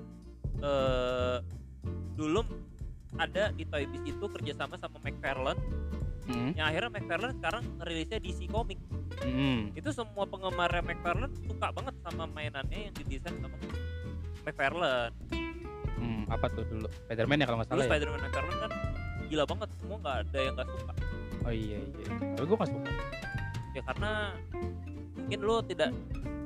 eh 0.58 1.38
dulu 2.18 2.42
ada 3.16 3.56
di 3.56 3.64
Toy 3.64 3.88
Biz 3.88 4.04
itu 4.04 4.26
kerjasama 4.28 4.76
sama 4.76 5.00
McFarlane. 5.00 5.62
Mhm. 6.28 6.60
yang 6.60 6.68
akhirnya 6.68 6.92
McFarlane 6.92 7.36
sekarang 7.40 7.64
ngerilisnya 7.80 8.20
DC 8.20 8.52
Comics. 8.52 8.84
Mhm. 9.24 9.74
itu 9.74 9.90
semua 9.96 10.28
penggemar 10.28 10.70
McFarlane 10.84 11.34
suka 11.48 11.72
banget 11.72 11.96
sama 12.04 12.28
mainannya 12.28 12.92
yang 12.92 12.94
didesain 13.00 13.40
sama 13.40 13.56
McFarlane. 14.44 15.16
Hmm, 15.98 16.24
apa 16.30 16.46
tuh 16.54 16.64
dulu? 16.68 16.88
Spiderman 17.08 17.42
ya 17.42 17.46
kalau 17.50 17.58
nggak 17.64 17.70
dulu 17.72 17.80
salah 17.80 17.86
ya? 17.88 17.90
Spider-Man 17.90 18.22
McFarlane 18.28 18.60
kan 18.60 18.72
gila 19.28 19.44
banget 19.44 19.70
semua 19.82 19.98
nggak 20.00 20.18
ada 20.24 20.40
yang 20.40 20.54
nggak 20.56 20.70
suka. 20.72 20.94
Oh 21.48 21.54
iya 21.54 21.78
iya. 21.80 22.08
Tapi 22.36 22.46
gue 22.46 22.58
nggak 22.60 22.72
suka. 22.72 22.92
Ya 23.76 23.82
karena 23.84 24.12
mungkin 25.18 25.40
lo 25.44 25.56
tidak 25.66 25.90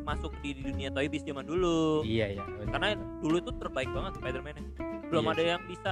masuk 0.01 0.31
di, 0.41 0.57
dunia 0.57 0.89
Toy 0.89 1.07
Biz 1.11 1.23
zaman 1.25 1.45
dulu. 1.45 2.01
Iya 2.01 2.39
iya. 2.39 2.43
Karena 2.69 2.97
dulu 3.21 3.35
itu 3.37 3.51
terbaik 3.59 3.89
banget 3.93 4.13
Spider-Man 4.17 4.55
belum 5.11 5.23
Iya 5.27 5.33
ada 5.35 5.43
yang 5.43 5.61
bisa 5.67 5.91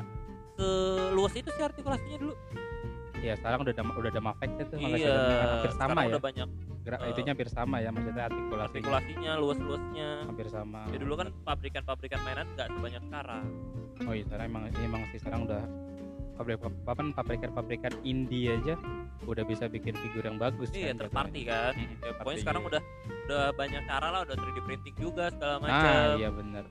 seluas 0.60 1.34
itu 1.40 1.50
sih 1.56 1.64
artikulasinya 1.64 2.18
dulu. 2.20 2.36
Iya 3.20 3.34
sekarang 3.36 3.60
udah 3.68 3.74
ada 3.76 3.84
udah 3.84 4.10
ada 4.16 4.22
Mafex 4.24 4.50
itu 4.56 4.76
iya 4.80 4.88
Spiderman 4.96 5.48
hampir 5.52 5.74
sama 5.76 6.00
ya. 6.00 6.10
udah 6.16 6.24
banyak 6.24 6.50
gerak 6.88 7.00
eh, 7.04 7.10
itunya 7.12 7.32
hampir 7.36 7.50
sama 7.52 7.76
ya 7.84 7.90
maksudnya 7.92 8.24
artikulasinya 8.32 8.80
artikulasinya 8.80 9.32
luas-luasnya. 9.36 10.10
Hampir 10.24 10.48
sama. 10.48 10.80
Ya 10.88 10.98
dulu 11.04 11.14
kan 11.20 11.28
pabrikan-pabrikan 11.44 12.20
mainan 12.24 12.48
nggak 12.56 12.68
sebanyak 12.72 13.04
sekarang. 13.12 13.44
Oh 14.08 14.14
iya 14.16 14.24
sekarang 14.24 14.46
emang 14.48 14.64
emang 14.80 15.02
sih 15.12 15.20
sekarang 15.20 15.42
udah 15.52 15.62
pabrik 16.40 16.64
papan 16.88 17.12
pabrikan-pabrikan 17.12 17.92
indie 18.08 18.56
aja 18.56 18.80
udah 19.28 19.44
bisa 19.44 19.68
bikin 19.68 19.92
figur 20.00 20.24
yang 20.24 20.40
bagus 20.40 20.72
iya 20.72 20.96
kan 20.96 21.04
third 21.04 21.12
party 21.12 21.42
kan. 21.44 21.76
Mm, 21.76 22.00
ya, 22.00 22.12
pokoknya 22.16 22.40
sekarang 22.40 22.64
udah 22.64 22.82
udah 23.28 23.46
banyak 23.60 23.84
cara 23.84 24.08
lah 24.08 24.20
udah 24.24 24.36
3D 24.40 24.58
printing 24.64 24.96
juga 24.96 25.28
segala 25.36 25.60
nah 25.60 25.64
macam 25.68 26.16
iya 26.16 26.30
bener. 26.32 26.66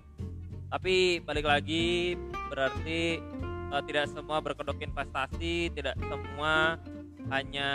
Tapi 0.72 1.20
balik 1.20 1.44
lagi 1.44 2.16
berarti 2.48 3.20
eh, 3.68 3.83
tidak 3.85 4.04
semua 4.09 4.38
berkedok 4.38 4.78
investasi 4.78 5.54
tidak 5.70 5.94
semua 6.00 6.76
hanya 7.28 7.70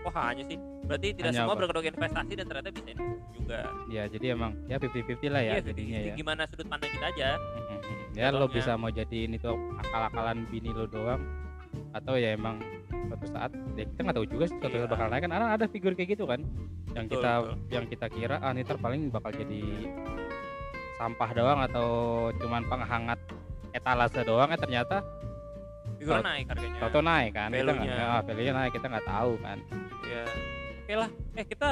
wah 0.00 0.14
hanya 0.24 0.44
sih 0.44 0.56
berarti 0.82 1.08
tidak 1.12 1.30
Hanya 1.30 1.40
semua 1.40 1.54
apa? 1.54 1.60
berkedok 1.60 1.84
investasi 1.88 2.32
dan 2.34 2.44
ternyata 2.46 2.70
bisa 2.72 2.90
juga 3.32 3.58
ya 3.86 4.02
jadi 4.06 4.26
emang 4.32 4.52
ya 4.64 4.76
50-50 4.76 5.26
lah 5.28 5.42
ya 5.42 5.52
Iya, 5.52 5.62
jadinya 5.64 5.98
jadi 5.98 6.08
ya 6.08 6.14
gimana 6.16 6.42
sudut 6.46 6.66
pandang 6.66 6.90
kita 6.90 7.06
aja 7.10 7.28
ya 8.10 8.26
lo 8.28 8.46
bisa 8.46 8.74
mau 8.74 8.90
jadiin 8.90 9.32
itu 9.32 9.50
akal-akalan 9.78 10.42
bini 10.46 10.70
lo 10.70 10.86
doang 10.86 11.22
atau 11.90 12.14
ya 12.14 12.34
emang 12.34 12.58
suatu 13.06 13.26
saat 13.28 13.50
ya 13.74 13.84
kita 13.84 14.00
nggak 14.00 14.16
tahu 14.16 14.26
juga 14.28 14.44
sih 14.46 14.56
suatu 14.56 14.70
Iya. 14.72 14.82
saat 14.82 14.90
bakal 14.90 15.06
naik 15.08 15.22
kan 15.22 15.32
ada 15.32 15.46
ada 15.52 15.66
figur 15.66 15.92
kayak 15.94 16.14
gitu 16.14 16.24
kan 16.24 16.40
yang 16.90 17.06
Betul, 17.06 17.14
kita 17.16 17.32
betul. 17.36 17.54
yang 17.70 17.84
kita 17.86 18.06
kira 18.08 18.36
ah 18.38 18.50
ini 18.50 18.60
ntar 18.60 18.78
paling 18.78 19.02
bakal 19.08 19.30
jadi 19.30 19.62
sampah 20.96 21.30
doang 21.32 21.60
atau 21.64 21.88
cuman 22.36 22.62
penghangat 22.66 23.18
etalase 23.72 24.20
doang 24.22 24.50
eh 24.50 24.58
ternyata. 24.58 25.02
Tau- 26.00 26.24
naik 26.24 26.46
harganya. 26.48 26.78
Toto 26.80 27.00
naik 27.04 27.30
kan 27.36 27.48
kita 27.52 27.60
Value-nya. 27.60 27.92
nggak 27.92 28.08
ah, 28.08 28.22
value-nya 28.24 28.54
naik 28.56 28.72
kita 28.72 28.86
nggak 28.88 29.06
tahu 29.06 29.32
kan. 29.40 29.58
Ya 30.08 30.22
oke 30.80 30.94
lah. 30.96 31.10
Eh 31.36 31.44
kita 31.44 31.68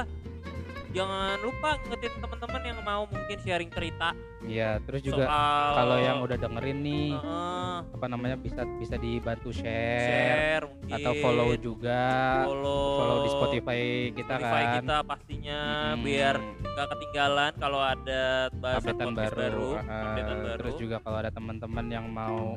jangan 0.88 1.36
lupa 1.38 1.70
ngetin 1.84 2.12
teman-teman 2.16 2.62
yang 2.64 2.78
mau 2.80 3.02
mungkin 3.04 3.36
sharing 3.38 3.68
cerita. 3.68 4.08
Iya 4.40 4.78
terus 4.80 5.02
juga 5.02 5.26
soal 5.26 5.70
kalau 5.74 5.96
yang 5.98 6.18
udah 6.20 6.36
dengerin 6.36 6.78
nih 6.80 7.10
Heeh, 7.12 7.76
apa 7.90 8.06
namanya 8.06 8.36
bisa 8.36 8.62
bisa 8.78 8.94
dibantu 8.94 9.50
share, 9.50 10.00
share 10.00 10.64
mungkin. 10.64 10.94
atau 10.94 11.12
follow 11.18 11.50
juga. 11.54 12.02
Follow, 12.46 12.84
follow 12.96 13.16
di 13.20 13.30
Spotify 13.30 13.80
kita 14.10 14.34
Spotify 14.38 14.62
kan. 14.62 14.74
kita 14.80 14.96
pastinya 15.04 15.60
Mm-mm. 15.90 16.02
biar 16.02 16.34
nggak 16.38 16.86
ketinggalan 16.88 17.52
kalau 17.54 17.80
ada 17.80 18.22
bahasan 18.54 18.94
updatean 18.94 19.12
baru, 19.12 19.36
baru, 19.36 19.68
uh, 19.74 19.82
updatean 19.82 20.38
baru. 20.40 20.56
terus 20.56 20.74
juga 20.76 20.96
kalau 20.98 21.18
ada 21.18 21.30
teman-teman 21.30 21.86
yang 21.88 22.06
mau 22.06 22.54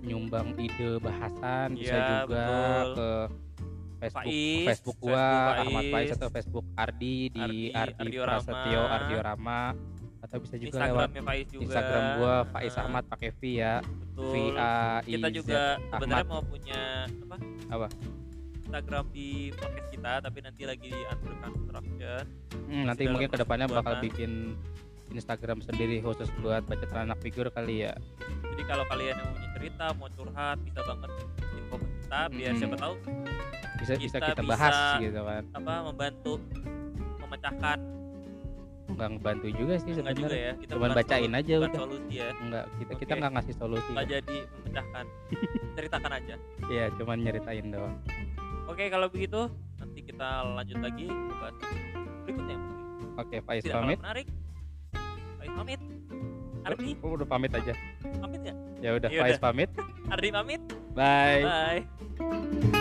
nyumbang 0.00 0.56
ide 0.56 0.96
bahasan 0.96 1.76
bisa 1.76 1.92
Iya, 1.92 2.08
juga 2.24 2.46
betul. 2.46 2.94
ke 2.94 3.10
Facebook 4.00 4.32
Faiz, 4.32 4.66
Facebook 4.66 4.96
gua 4.98 5.20
Facebook 5.20 5.60
Ahmad 5.62 5.84
Faiz. 5.92 6.10
Atau 6.16 6.28
Facebook 6.32 6.66
Ardi 6.74 7.14
di 7.28 7.48
Ardi, 7.70 8.08
Prasetyo 8.16 8.80
Rama. 8.80 8.94
Ardio 8.96 9.18
Rama 9.20 9.60
atau 10.20 10.36
bisa 10.36 10.54
juga 10.56 10.76
lewat 10.84 11.10
Faiz 11.16 11.46
juga 11.48 11.62
Instagram 11.64 12.02
gua 12.16 12.34
Faiz 12.48 12.72
Nah, 12.72 12.82
Ahmad 12.84 13.04
pakai 13.08 13.30
V 13.32 13.40
ya 13.56 13.74
betul. 13.80 14.28
V 14.28 14.34
A 14.52 14.72
I 15.00 15.12
kita 15.16 15.28
juga 15.32 15.60
sebenarnya 15.80 16.24
Ahmad. 16.24 16.32
mau 16.32 16.42
punya 16.44 16.82
apa 17.08 17.36
Apa? 17.70 17.86
Instagram 18.60 19.04
di 19.10 19.28
podcast 19.56 19.88
kita 19.90 20.12
tapi 20.20 20.38
nanti 20.40 20.62
lagi 20.62 20.88
di 20.92 21.02
under 21.08 21.34
construction 21.40 22.24
Hmm, 22.70 22.84
nanti 22.86 23.02
mungkin 23.08 23.26
ke 23.26 23.38
depannya 23.40 23.66
bakal 23.66 23.98
bikin 23.98 24.54
Instagram 25.10 25.58
sendiri 25.58 25.98
khusus 25.98 26.30
buat 26.38 26.62
baca 26.62 26.86
anak 26.94 27.18
figur 27.18 27.50
kali 27.50 27.82
ya 27.82 27.94
jadi 28.54 28.62
kalau 28.62 28.84
kalian 28.86 29.18
yang 29.18 29.30
punya 29.34 29.48
cerita 29.58 29.84
mau 29.98 30.06
curhat 30.14 30.56
bisa 30.62 30.80
banget 30.86 31.10
info 31.58 31.76
kita 31.82 32.20
biar 32.30 32.50
Mm-mm. 32.54 32.60
siapa 32.62 32.76
tahu 32.78 32.94
bisa 33.80 33.92
bisa 33.96 34.16
Kita 34.18 34.28
kita 34.30 34.42
bahas 34.44 34.74
bisa- 34.74 35.00
gitu 35.00 35.20
kan. 35.22 35.42
apa 35.52 35.72
membantu 35.82 36.32
memecahkan. 37.18 37.78
Nggak 38.90 39.08
ngebantu 39.08 39.46
juga 39.50 39.74
sih 39.78 39.92
sebenarnya. 39.94 40.28
ya 40.28 40.52
kita 40.58 40.70
Cuman 40.74 40.82
bukan 40.84 40.98
bacain 40.98 41.32
aja 41.32 41.52
bukan 41.54 41.62
udah. 41.64 41.80
solusi 41.80 42.12
ya. 42.12 42.28
Nggak 42.36 42.64
kita 42.76 42.92
kita 42.92 43.06
Oke. 43.08 43.20
nggak 43.20 43.32
ngasih 43.32 43.54
solusi. 43.54 43.90
Nggak 43.90 44.06
jadi 44.10 44.36
memecahkan. 44.50 45.04
Ceritakan 45.76 46.12
aja. 46.12 46.34
Ya 46.68 46.84
cuman 46.94 47.16
nyeritain 47.18 47.66
doang. 47.66 47.94
Oke 48.66 48.84
kalau 48.86 49.06
begitu 49.08 49.40
nanti 49.76 50.00
kita 50.02 50.28
lanjut 50.52 50.78
lagi 50.78 51.06
ke 51.06 51.34
bahas 51.34 51.56
berikutnya 52.20 52.56
oke 53.16 53.36
Faiz 53.42 53.62
tidak 53.64 53.76
pamit. 53.80 53.98
menarik. 53.98 54.26
Faiz 55.34 55.50
pamit. 55.50 55.80
Ardi? 56.60 56.92
Oh, 57.00 57.16
udah 57.16 57.24
pamit 57.26 57.50
aja. 57.50 57.72
Pamit 58.20 58.40
nggak? 58.44 58.56
Ya 58.78 58.90
udah 58.94 59.08
Ya 59.08 59.20
Faiz 59.24 59.38
pamit. 59.38 59.70
Ardi 60.12 60.28
pamit. 60.28 60.60
Bye. 60.92 61.42
Bye 61.42 62.79